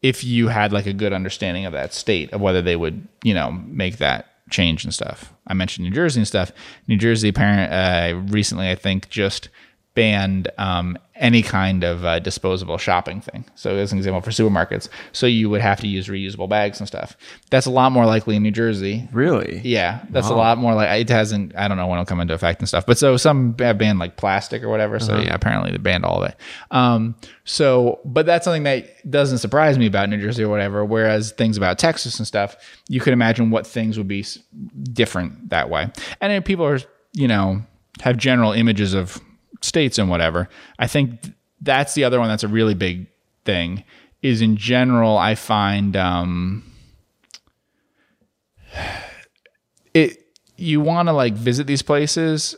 if 0.00 0.22
you 0.22 0.48
had 0.48 0.72
like 0.72 0.86
a 0.86 0.92
good 0.92 1.12
understanding 1.12 1.66
of 1.66 1.72
that 1.72 1.92
state 1.92 2.32
of 2.32 2.40
whether 2.40 2.62
they 2.62 2.76
would 2.76 3.06
you 3.24 3.34
know 3.34 3.50
make 3.50 3.98
that 3.98 4.26
change 4.50 4.84
and 4.84 4.94
stuff. 4.94 5.32
I 5.46 5.54
mentioned 5.54 5.84
New 5.84 5.94
Jersey 5.94 6.20
and 6.20 6.28
stuff. 6.28 6.52
New 6.86 6.96
Jersey 6.96 7.28
apparently 7.28 7.76
uh, 7.76 8.20
recently, 8.32 8.70
I 8.70 8.74
think, 8.74 9.10
just 9.10 9.48
banned 9.94 10.50
um, 10.58 10.96
any 11.18 11.42
kind 11.42 11.84
of 11.84 12.04
uh, 12.04 12.18
disposable 12.20 12.78
shopping 12.78 13.20
thing. 13.20 13.44
So 13.54 13.76
as 13.76 13.92
an 13.92 13.98
example 13.98 14.20
for 14.20 14.30
supermarkets, 14.30 14.88
so 15.12 15.26
you 15.26 15.50
would 15.50 15.60
have 15.60 15.80
to 15.80 15.88
use 15.88 16.08
reusable 16.08 16.48
bags 16.48 16.78
and 16.78 16.86
stuff. 16.86 17.16
That's 17.50 17.66
a 17.66 17.70
lot 17.70 17.92
more 17.92 18.06
likely 18.06 18.36
in 18.36 18.42
New 18.42 18.50
Jersey. 18.50 19.08
Really? 19.12 19.60
Yeah, 19.64 20.04
that's 20.10 20.28
a 20.28 20.34
lot 20.34 20.58
more 20.58 20.74
like 20.74 21.00
it 21.00 21.08
hasn't. 21.08 21.54
I 21.56 21.68
don't 21.68 21.76
know 21.76 21.86
when 21.86 21.98
it'll 21.98 22.06
come 22.06 22.20
into 22.20 22.34
effect 22.34 22.60
and 22.60 22.68
stuff. 22.68 22.86
But 22.86 22.98
so 22.98 23.16
some 23.16 23.56
have 23.58 23.78
banned 23.78 23.98
like 23.98 24.16
plastic 24.16 24.62
or 24.62 24.68
whatever. 24.68 24.98
So 24.98 25.18
yeah, 25.18 25.34
apparently 25.34 25.72
they 25.72 25.78
banned 25.78 26.04
all 26.04 26.22
of 26.22 26.30
it. 26.30 26.36
Um, 26.70 27.16
so, 27.44 28.00
but 28.04 28.26
that's 28.26 28.44
something 28.44 28.64
that 28.64 29.10
doesn't 29.10 29.38
surprise 29.38 29.78
me 29.78 29.86
about 29.86 30.08
New 30.08 30.20
Jersey 30.20 30.44
or 30.44 30.48
whatever. 30.48 30.84
Whereas 30.84 31.32
things 31.32 31.56
about 31.56 31.78
Texas 31.78 32.18
and 32.18 32.26
stuff, 32.26 32.56
you 32.88 33.00
could 33.00 33.12
imagine 33.12 33.50
what 33.50 33.66
things 33.66 33.98
would 33.98 34.08
be 34.08 34.24
different 34.92 35.50
that 35.50 35.68
way. 35.70 35.90
And 36.20 36.44
people 36.44 36.66
are, 36.66 36.78
you 37.12 37.26
know, 37.26 37.62
have 38.00 38.16
general 38.16 38.52
images 38.52 38.94
of 38.94 39.20
states 39.60 39.98
and 39.98 40.08
whatever. 40.08 40.48
I 40.78 40.86
think 40.86 41.32
that's 41.60 41.94
the 41.94 42.04
other 42.04 42.18
one 42.18 42.28
that's 42.28 42.44
a 42.44 42.48
really 42.48 42.74
big 42.74 43.06
thing. 43.44 43.84
Is 44.22 44.42
in 44.42 44.56
general, 44.56 45.16
I 45.16 45.34
find. 45.34 45.96
Um, 45.96 46.64
it 49.94 50.24
you 50.56 50.80
want 50.80 51.08
to 51.08 51.12
like 51.12 51.34
visit 51.34 51.66
these 51.66 51.82
places 51.82 52.56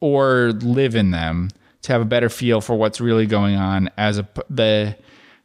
or 0.00 0.52
live 0.60 0.94
in 0.94 1.10
them 1.10 1.48
to 1.82 1.92
have 1.92 2.02
a 2.02 2.04
better 2.04 2.28
feel 2.28 2.60
for 2.60 2.76
what's 2.76 3.00
really 3.00 3.26
going 3.26 3.56
on 3.56 3.90
as 3.96 4.18
a 4.18 4.28
the 4.50 4.96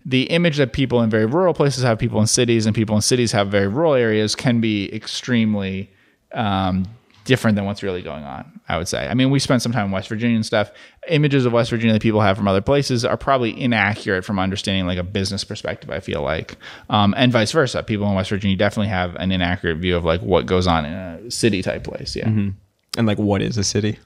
the 0.06 0.24
image 0.24 0.58
that 0.58 0.74
people 0.74 1.02
in 1.02 1.10
very 1.10 1.26
rural 1.26 1.54
places 1.54 1.84
have 1.84 1.98
people 1.98 2.20
in 2.20 2.28
cities 2.28 2.66
and 2.66 2.76
people 2.76 2.96
in 2.96 3.02
cities 3.02 3.32
have 3.32 3.48
very 3.48 3.68
rural 3.68 3.94
areas 3.94 4.36
can 4.36 4.60
be 4.60 4.94
extremely 4.94 5.90
um, 6.34 6.86
different 7.26 7.56
than 7.56 7.66
what's 7.66 7.82
really 7.84 8.02
going 8.02 8.24
on 8.24 8.60
i 8.68 8.78
would 8.78 8.88
say 8.88 9.08
i 9.08 9.14
mean 9.14 9.30
we 9.32 9.40
spent 9.40 9.62
some 9.62 9.72
time 9.72 9.86
in 9.86 9.92
west 9.92 10.08
virginia 10.10 10.36
and 10.36 10.46
stuff 10.46 10.72
images 11.10 11.46
of 11.46 11.54
west 11.54 11.70
virginia 11.70 11.94
that 11.94 12.02
people 12.02 12.22
have 12.22 12.36
from 12.38 12.48
other 12.48 12.62
places 12.62 13.06
are 13.06 13.18
probably 13.18 13.60
inaccurate 13.60 14.24
from 14.24 14.40
understanding 14.40 14.86
like 14.86 14.98
a 14.98 15.04
business 15.04 15.44
perspective 15.44 15.90
i 15.90 16.00
feel 16.00 16.22
like 16.22 16.56
um, 16.90 17.14
and 17.18 17.32
vice 17.32 17.52
versa 17.52 17.82
people 17.84 18.08
in 18.10 18.16
west 18.16 18.30
virginia 18.30 18.58
definitely 18.58 18.90
have 18.90 19.16
an 19.16 19.32
inaccurate 19.32 19.76
view 19.78 19.96
of 19.96 20.04
like 20.04 20.22
what 20.22 20.46
goes 20.46 20.68
on 20.68 20.86
in 20.86 20.94
a 20.94 21.32
city 21.32 21.62
type 21.62 21.84
place 21.84 22.16
yeah 22.16 22.28
And 22.28 23.08
like, 23.08 23.18
what 23.18 23.42
is 23.42 23.58
a 23.58 23.64
city? 23.64 23.98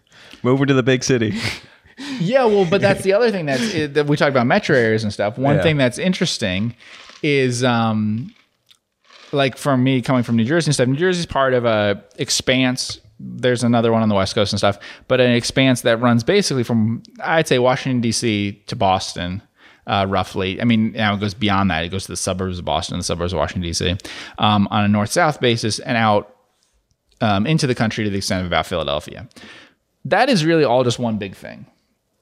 Move 0.43 0.65
to 0.67 0.73
the 0.73 0.83
big 0.83 1.03
city. 1.03 1.33
Yeah, 2.19 2.45
well, 2.45 2.65
but 2.69 2.79
that's 2.79 3.01
the 3.01 3.11
other 3.13 3.31
thing 3.31 3.47
that's 3.47 3.73
that 3.95 4.05
we 4.05 4.15
talk 4.17 4.29
about 4.29 4.45
metro 4.45 4.77
areas 4.77 5.03
and 5.03 5.11
stuff. 5.11 5.35
One 5.39 5.55
Yeah. 5.55 5.63
thing 5.63 5.77
that's 5.77 5.97
interesting 5.97 6.75
is 7.23 7.63
um 7.63 8.33
like 9.31 9.57
for 9.57 9.75
me 9.75 10.01
coming 10.03 10.21
from 10.23 10.35
New 10.35 10.45
Jersey 10.45 10.67
and 10.69 10.75
stuff. 10.75 10.87
New 10.87 10.95
Jersey's 10.95 11.25
part 11.25 11.53
of 11.55 11.65
a 11.65 12.03
expanse. 12.17 12.99
There's 13.19 13.63
another 13.63 13.91
one 13.91 14.03
on 14.03 14.09
the 14.09 14.15
West 14.15 14.35
Coast 14.35 14.53
and 14.53 14.59
stuff, 14.59 14.77
but 15.07 15.19
an 15.19 15.31
expanse 15.31 15.81
that 15.81 15.99
runs 16.01 16.23
basically 16.23 16.63
from 16.63 17.03
I'd 17.23 17.47
say 17.47 17.59
Washington 17.59 18.01
D.C. 18.01 18.63
to 18.67 18.75
Boston. 18.75 19.41
Uh, 19.85 20.05
roughly, 20.05 20.61
I 20.61 20.65
mean, 20.65 20.91
now 20.91 21.13
it 21.13 21.21
goes 21.21 21.33
beyond 21.33 21.71
that. 21.71 21.85
It 21.85 21.89
goes 21.89 22.03
to 22.07 22.11
the 22.11 22.17
suburbs 22.17 22.59
of 22.59 22.65
Boston, 22.65 22.97
the 22.97 23.05
suburbs 23.05 23.31
of 23.31 23.37
Washington 23.37 23.61
D.C. 23.61 23.95
Um, 24.37 24.67
on 24.69 24.83
a 24.83 24.87
north-south 24.89 25.39
basis, 25.39 25.79
and 25.79 25.95
out 25.95 26.35
um, 27.21 27.47
into 27.47 27.67
the 27.67 27.75
country 27.75 28.03
to 28.03 28.09
the 28.09 28.17
extent 28.17 28.41
of 28.41 28.47
about 28.47 28.65
Philadelphia. 28.65 29.29
That 30.03 30.27
is 30.27 30.43
really 30.43 30.65
all 30.65 30.83
just 30.83 30.99
one 30.99 31.17
big 31.17 31.35
thing. 31.35 31.67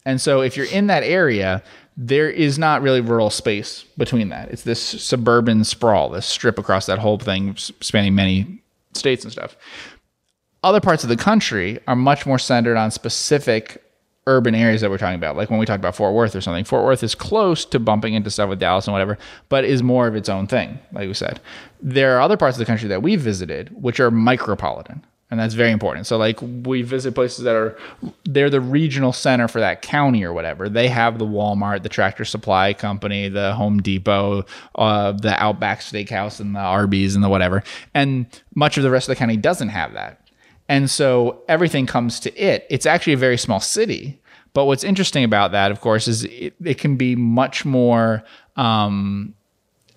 And 0.05 0.21
so 0.21 0.41
if 0.41 0.55
you're 0.55 0.67
in 0.67 0.87
that 0.87 1.03
area, 1.03 1.63
there 1.97 2.29
is 2.29 2.59
not 2.59 2.81
really 2.81 3.01
rural 3.01 3.29
space 3.29 3.83
between 3.97 4.29
that. 4.29 4.51
It's 4.51 4.63
this 4.63 4.81
suburban 4.81 5.63
sprawl, 5.63 6.09
this 6.09 6.25
strip 6.25 6.59
across 6.59 6.85
that 6.85 6.99
whole 6.99 7.17
thing 7.17 7.55
spanning 7.57 8.15
many 8.15 8.61
states 8.93 9.23
and 9.23 9.31
stuff. 9.31 9.55
Other 10.65 10.81
parts 10.81 11.03
of 11.03 11.09
the 11.09 11.15
country 11.15 11.79
are 11.87 11.95
much 11.95 12.25
more 12.25 12.39
centered 12.39 12.75
on 12.75 12.89
specific 12.89 13.83
urban 14.25 14.55
areas 14.55 14.81
that 14.81 14.89
we're 14.89 14.97
talking 14.97 15.13
about. 15.13 15.37
Like 15.37 15.51
when 15.51 15.59
we 15.59 15.65
talk 15.67 15.77
about 15.77 15.95
Fort 15.95 16.15
Worth 16.15 16.35
or 16.35 16.41
something, 16.41 16.63
Fort 16.63 16.83
Worth 16.83 17.03
is 17.03 17.13
close 17.13 17.65
to 17.65 17.79
bumping 17.79 18.15
into 18.15 18.31
stuff 18.31 18.49
with 18.49 18.57
Dallas 18.57 18.87
and 18.87 18.91
whatever, 18.91 19.19
but 19.47 19.63
is 19.63 19.83
more 19.83 20.07
of 20.07 20.15
its 20.15 20.27
own 20.27 20.47
thing, 20.47 20.79
like 20.91 21.07
we 21.07 21.13
said. 21.13 21.39
There 21.83 22.17
are 22.17 22.21
other 22.21 22.35
parts 22.35 22.57
of 22.57 22.59
the 22.59 22.65
country 22.65 22.89
that 22.89 23.03
we've 23.03 23.21
visited 23.21 23.79
which 23.79 23.99
are 23.99 24.09
micropolitan. 24.09 25.03
and 25.29 25.39
that's 25.39 25.53
very 25.53 25.69
important. 25.69 26.07
So 26.07 26.17
like 26.17 26.39
we 26.41 26.81
visit 26.81 27.13
places 27.13 27.43
that 27.43 27.55
are 27.55 27.77
they're 28.23 28.49
the 28.49 28.59
regional 28.59 29.13
center 29.13 29.47
for 29.47 29.59
that 29.59 29.83
county 29.83 30.23
or 30.23 30.33
whatever. 30.33 30.67
They 30.67 30.87
have 30.87 31.19
the 31.19 31.27
Walmart, 31.27 31.83
the 31.83 31.89
Tractor 31.89 32.25
Supply 32.25 32.73
Company, 32.73 33.29
the 33.29 33.53
Home 33.53 33.83
Depot, 33.83 34.45
uh, 34.73 35.11
the 35.11 35.39
Outback 35.39 35.81
Steakhouse, 35.81 36.39
and 36.39 36.55
the 36.55 36.59
Arby's 36.59 37.13
and 37.13 37.23
the 37.23 37.29
whatever. 37.29 37.61
And 37.93 38.25
much 38.55 38.77
of 38.77 38.83
the 38.83 38.89
rest 38.89 39.07
of 39.07 39.15
the 39.15 39.19
county 39.19 39.37
doesn't 39.37 39.69
have 39.69 39.93
that. 39.93 40.24
And 40.67 40.89
so 40.89 41.43
everything 41.47 41.85
comes 41.85 42.19
to 42.21 42.35
it. 42.35 42.65
It's 42.69 42.85
actually 42.85 43.13
a 43.13 43.17
very 43.17 43.37
small 43.37 43.59
city. 43.59 44.19
But 44.53 44.65
what's 44.65 44.83
interesting 44.83 45.23
about 45.23 45.51
that, 45.51 45.71
of 45.71 45.81
course, 45.81 46.07
is 46.07 46.23
it, 46.25 46.55
it 46.63 46.77
can 46.77 46.95
be 46.95 47.15
much 47.15 47.65
more. 47.65 48.23
Um, 48.55 49.35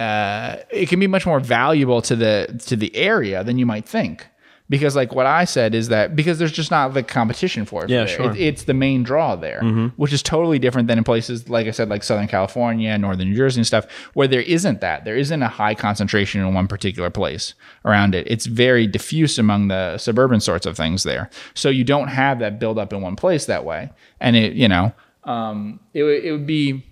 uh, 0.01 0.57
it 0.71 0.89
can 0.89 1.01
be 1.01 1.07
much 1.07 1.27
more 1.27 1.41
valuable 1.41 2.03
to 2.03 2.15
the 2.15 2.61
to 2.67 2.77
the 2.77 2.95
area 2.95 3.43
than 3.43 3.59
you 3.59 3.67
might 3.67 3.89
think 3.89 4.27
because 4.71 4.95
like 4.95 5.15
what 5.15 5.27
I 5.27 5.45
said 5.45 5.75
is 5.75 5.89
that 5.89 6.15
because 6.15 6.39
there's 6.39 6.53
just 6.53 6.71
not 6.71 6.93
the 6.93 7.03
competition 7.03 7.65
for 7.65 7.85
it. 7.85 7.91
Yeah, 7.91 8.07
sure. 8.07 8.31
It, 8.33 8.41
it's 8.41 8.65
the 8.65 8.75
main 8.75 9.03
draw 9.03 9.35
there, 9.37 9.63
which 9.97 10.13
is 10.13 10.23
totally 10.23 10.59
different 10.59 10.89
than 10.89 10.99
in 10.99 11.05
places 11.05 11.49
like 11.49 11.67
I 11.67 11.71
said, 11.71 11.89
like 11.89 12.03
Southern 12.03 12.29
California, 12.29 12.97
Northern 12.99 13.31
New 13.31 13.37
Jersey, 13.37 13.61
and 13.61 13.67
stuff, 13.67 13.87
where 14.15 14.29
there 14.29 14.43
isn't 14.43 14.81
that. 14.81 15.05
There 15.05 15.17
isn't 15.17 15.43
a 15.43 15.49
high 15.49 15.75
concentration 15.75 16.41
in 16.41 16.53
one 16.53 16.69
particular 16.69 17.11
place 17.11 17.55
around 17.85 18.15
it. 18.15 18.27
It's 18.29 18.47
very 18.47 18.87
diffuse 18.87 19.39
among 19.39 19.69
the 19.69 19.97
suburban 19.99 20.41
sorts 20.41 20.67
of 20.67 20.77
things 20.77 21.03
there. 21.03 21.31
So 21.55 21.71
you 21.71 21.85
don't 21.85 22.09
have 22.09 22.39
that 22.41 22.59
build 22.59 22.79
up 22.79 22.93
in 22.93 23.01
one 23.01 23.17
place 23.17 23.47
that 23.47 23.65
way, 23.65 23.91
and 24.21 24.37
it 24.37 24.53
you 24.53 24.69
know 24.69 24.93
um, 25.25 25.81
it 25.95 26.05
it 26.05 26.33
would 26.33 26.47
be. 26.47 26.85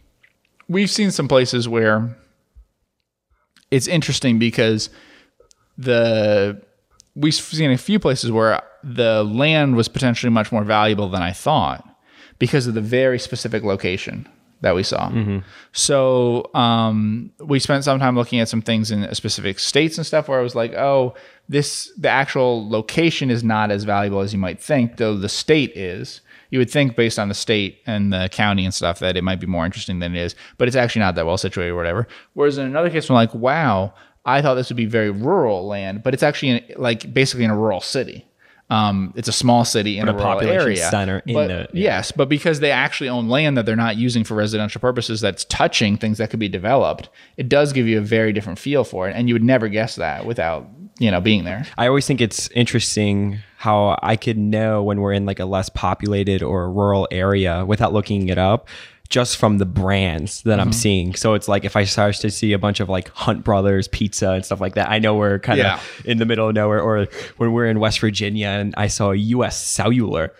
We've 0.68 0.90
seen 0.90 1.12
some 1.12 1.28
places 1.28 1.68
where 1.68 2.16
it's 3.70 3.86
interesting 3.86 4.38
because 4.38 4.90
the 5.78 6.60
we've 7.16 7.34
seen 7.34 7.72
a 7.72 7.78
few 7.78 7.98
places 7.98 8.30
where 8.30 8.62
the 8.84 9.24
land 9.24 9.74
was 9.74 9.88
potentially 9.88 10.30
much 10.30 10.52
more 10.52 10.62
valuable 10.62 11.08
than 11.08 11.22
I 11.22 11.32
thought 11.32 11.84
because 12.38 12.66
of 12.66 12.74
the 12.74 12.80
very 12.82 13.18
specific 13.18 13.64
location 13.64 14.28
that 14.60 14.74
we 14.74 14.82
saw. 14.82 15.10
So 15.72 16.50
um, 16.54 17.32
we 17.40 17.58
spent 17.58 17.84
some 17.84 17.98
time 17.98 18.16
looking 18.16 18.40
at 18.40 18.48
some 18.48 18.62
things 18.62 18.90
in 18.90 19.12
specific 19.14 19.58
states 19.58 19.96
and 19.98 20.06
stuff 20.06 20.28
where 20.28 20.38
I 20.38 20.42
was 20.42 20.54
like, 20.54 20.72
oh, 20.74 21.14
this 21.48 21.92
the 21.96 22.08
actual 22.08 22.68
location 22.68 23.30
is 23.30 23.42
not 23.44 23.70
as 23.70 23.84
valuable 23.84 24.20
as 24.20 24.32
you 24.32 24.38
might 24.38 24.60
think, 24.60 24.96
though 24.96 25.16
the 25.16 25.28
state 25.28 25.76
is. 25.76 26.20
You 26.50 26.60
would 26.60 26.70
think 26.70 26.96
based 26.96 27.18
on 27.18 27.28
the 27.28 27.34
state 27.34 27.82
and 27.86 28.12
the 28.12 28.28
county 28.30 28.64
and 28.64 28.72
stuff 28.72 29.00
that 29.00 29.16
it 29.16 29.24
might 29.24 29.40
be 29.40 29.46
more 29.48 29.66
interesting 29.66 29.98
than 29.98 30.14
it 30.14 30.20
is, 30.20 30.34
but 30.58 30.68
it's 30.68 30.76
actually 30.76 31.00
not 31.00 31.16
that 31.16 31.26
well 31.26 31.36
situated 31.36 31.72
or 31.72 31.76
whatever. 31.76 32.06
Whereas 32.34 32.56
in 32.56 32.66
another 32.66 32.88
case, 32.88 33.10
we're 33.10 33.16
like, 33.16 33.34
wow, 33.34 33.92
I 34.26 34.42
thought 34.42 34.54
this 34.56 34.68
would 34.68 34.76
be 34.76 34.86
very 34.86 35.10
rural 35.10 35.66
land, 35.66 36.02
but 36.02 36.12
it's 36.12 36.22
actually 36.22 36.50
in, 36.50 36.64
like 36.76 37.14
basically 37.14 37.44
in 37.44 37.50
a 37.50 37.56
rural 37.56 37.80
city. 37.80 38.26
Um, 38.68 39.12
it's 39.14 39.28
a 39.28 39.32
small 39.32 39.64
city 39.64 39.96
in 39.96 40.06
But 40.06 40.16
a, 40.16 40.18
a 40.18 40.20
rural 40.20 40.32
population 40.34 40.60
area. 40.62 40.90
center 40.90 41.22
in 41.24 41.34
But- 41.34 41.46
the- 41.48 41.68
yes, 41.72 42.10
but 42.10 42.28
because 42.28 42.58
they 42.58 42.72
actually 42.72 43.08
own 43.08 43.28
land 43.28 43.56
that 43.56 43.64
they're 43.64 43.76
not 43.76 43.96
using 43.96 44.24
for 44.24 44.34
residential 44.34 44.80
purposes, 44.80 45.20
that's 45.20 45.44
touching 45.44 45.96
things 45.96 46.18
that 46.18 46.30
could 46.30 46.40
be 46.40 46.48
developed. 46.48 47.08
It 47.36 47.48
does 47.48 47.72
give 47.72 47.86
you 47.86 47.98
a 47.98 48.00
very 48.02 48.32
different 48.32 48.58
feel 48.58 48.82
for 48.82 49.08
it, 49.08 49.14
and 49.14 49.28
you 49.28 49.34
would 49.36 49.44
never 49.44 49.68
guess 49.68 49.94
that 49.96 50.26
without 50.26 50.66
you 50.98 51.10
know 51.12 51.20
being 51.20 51.44
there. 51.44 51.64
I 51.78 51.86
always 51.86 52.06
think 52.08 52.20
it's 52.20 52.48
interesting 52.50 53.38
how 53.58 53.98
I 54.02 54.16
could 54.16 54.36
know 54.38 54.82
when 54.82 55.00
we're 55.00 55.12
in 55.12 55.26
like 55.26 55.38
a 55.38 55.44
less 55.46 55.68
populated 55.68 56.42
or 56.42 56.68
rural 56.72 57.06
area 57.12 57.64
without 57.64 57.92
looking 57.92 58.28
it 58.30 58.38
up 58.38 58.68
just 59.08 59.36
from 59.36 59.58
the 59.58 59.66
brands 59.66 60.42
that 60.42 60.52
Mm-hmm. 60.58 60.60
I'm 60.60 60.72
seeing. 60.72 61.14
So 61.14 61.34
it's 61.34 61.48
like 61.48 61.64
if 61.64 61.76
I 61.76 61.84
start 61.84 62.16
to 62.16 62.30
see 62.30 62.52
a 62.52 62.58
bunch 62.58 62.80
of 62.80 62.88
like 62.88 63.08
Hunt 63.10 63.44
Brothers 63.44 63.88
pizza 63.88 64.30
and 64.30 64.44
stuff 64.44 64.60
like 64.60 64.74
that, 64.74 64.90
I 64.90 64.98
know 64.98 65.14
we're 65.14 65.38
kind 65.38 65.60
of 65.60 65.64
Yeah. 65.66 65.80
in 66.04 66.18
the 66.18 66.24
middle 66.26 66.48
of 66.48 66.54
nowhere. 66.54 66.80
Or 66.80 67.06
when 67.36 67.52
we're 67.52 67.66
in 67.66 67.78
West 67.80 68.00
Virginia 68.00 68.48
and 68.48 68.74
I 68.76 68.86
saw 68.88 69.12
a 69.12 69.16
US 69.16 69.56
cellular 69.64 70.32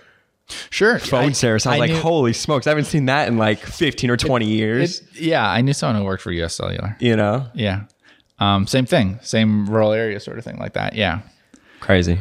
Sure, 0.71 0.99
phone 1.01 1.35
service, 1.35 1.67
I 1.67 1.71
was 1.73 1.79
like, 1.81 1.91
knew- 1.91 1.99
holy 1.99 2.33
smokes, 2.33 2.67
I 2.69 2.71
haven't 2.71 2.85
seen 2.85 3.07
that 3.07 3.27
in 3.27 3.37
like 3.37 3.59
15 3.59 4.11
or 4.11 4.17
20 4.17 4.47
years. 4.47 5.01
it- 5.01 5.21
yeah, 5.23 5.45
I 5.49 5.61
knew 5.61 5.73
someone 5.73 5.97
who 6.01 6.05
worked 6.07 6.23
for 6.23 6.31
U.S. 6.31 6.55
Cellular. 6.55 6.97
you 7.01 7.17
know? 7.17 7.47
Yeah, 7.53 7.87
um, 8.39 8.67
same 8.69 8.87
thing, 8.87 9.19
same 9.23 9.67
rural 9.69 9.93
area 9.93 10.21
sort 10.21 10.39
of 10.39 10.45
thing 10.45 10.59
like 10.59 10.75
that. 10.75 10.95
Yeah. 10.95 11.21
Crazy. 11.81 12.21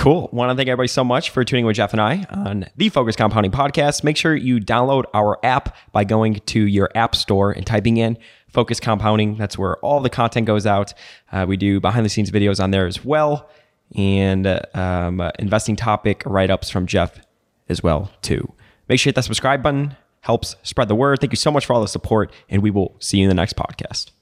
Cool. 0.00 0.30
Want 0.32 0.50
to 0.50 0.56
thank 0.56 0.66
everybody 0.66 0.88
so 0.88 1.04
much 1.04 1.28
for 1.28 1.44
tuning 1.44 1.66
with 1.66 1.76
Geoff 1.76 1.92
and 1.92 2.00
I 2.00 2.24
on 2.30 2.64
the 2.74 2.88
Focus 2.88 3.16
Compounding 3.16 3.52
Podcast. 3.52 4.02
Make 4.02 4.16
sure 4.16 4.34
you 4.34 4.58
download 4.58 5.04
our 5.12 5.38
app 5.44 5.76
by 5.92 6.04
going 6.04 6.36
to 6.36 6.66
your 6.66 6.88
app 6.94 7.14
store 7.14 7.52
and 7.52 7.66
typing 7.66 7.98
in 7.98 8.16
Focus 8.48 8.80
Compounding. 8.80 9.36
That's 9.36 9.58
where 9.58 9.76
all 9.80 10.00
the 10.00 10.08
content 10.08 10.46
goes 10.46 10.64
out. 10.64 10.94
Uh, 11.30 11.44
we 11.46 11.58
do 11.58 11.80
behind 11.80 12.06
the 12.06 12.08
scenes 12.08 12.30
videos 12.30 12.64
on 12.64 12.70
there 12.70 12.86
as 12.86 13.04
well, 13.04 13.50
and 13.94 14.46
uh, 14.46 14.62
um, 14.72 15.20
uh, 15.20 15.32
investing 15.38 15.76
topic 15.76 16.22
write 16.24 16.48
ups 16.48 16.70
from 16.70 16.86
Geoff 16.86 17.20
as 17.68 17.82
well 17.82 18.10
too. 18.22 18.54
Make 18.88 19.00
sure 19.00 19.08
you 19.08 19.10
hit 19.10 19.16
that 19.16 19.24
subscribe 19.24 19.62
button. 19.62 19.98
Helps 20.22 20.56
spread 20.62 20.88
the 20.88 20.94
word. 20.94 21.20
Thank 21.20 21.34
you 21.34 21.36
so 21.36 21.50
much 21.50 21.66
for 21.66 21.74
all 21.74 21.82
the 21.82 21.88
support, 21.88 22.32
and 22.48 22.62
we 22.62 22.70
will 22.70 22.96
see 23.00 23.18
you 23.18 23.24
in 23.24 23.28
the 23.28 23.34
next 23.34 23.54
podcast. 23.54 24.12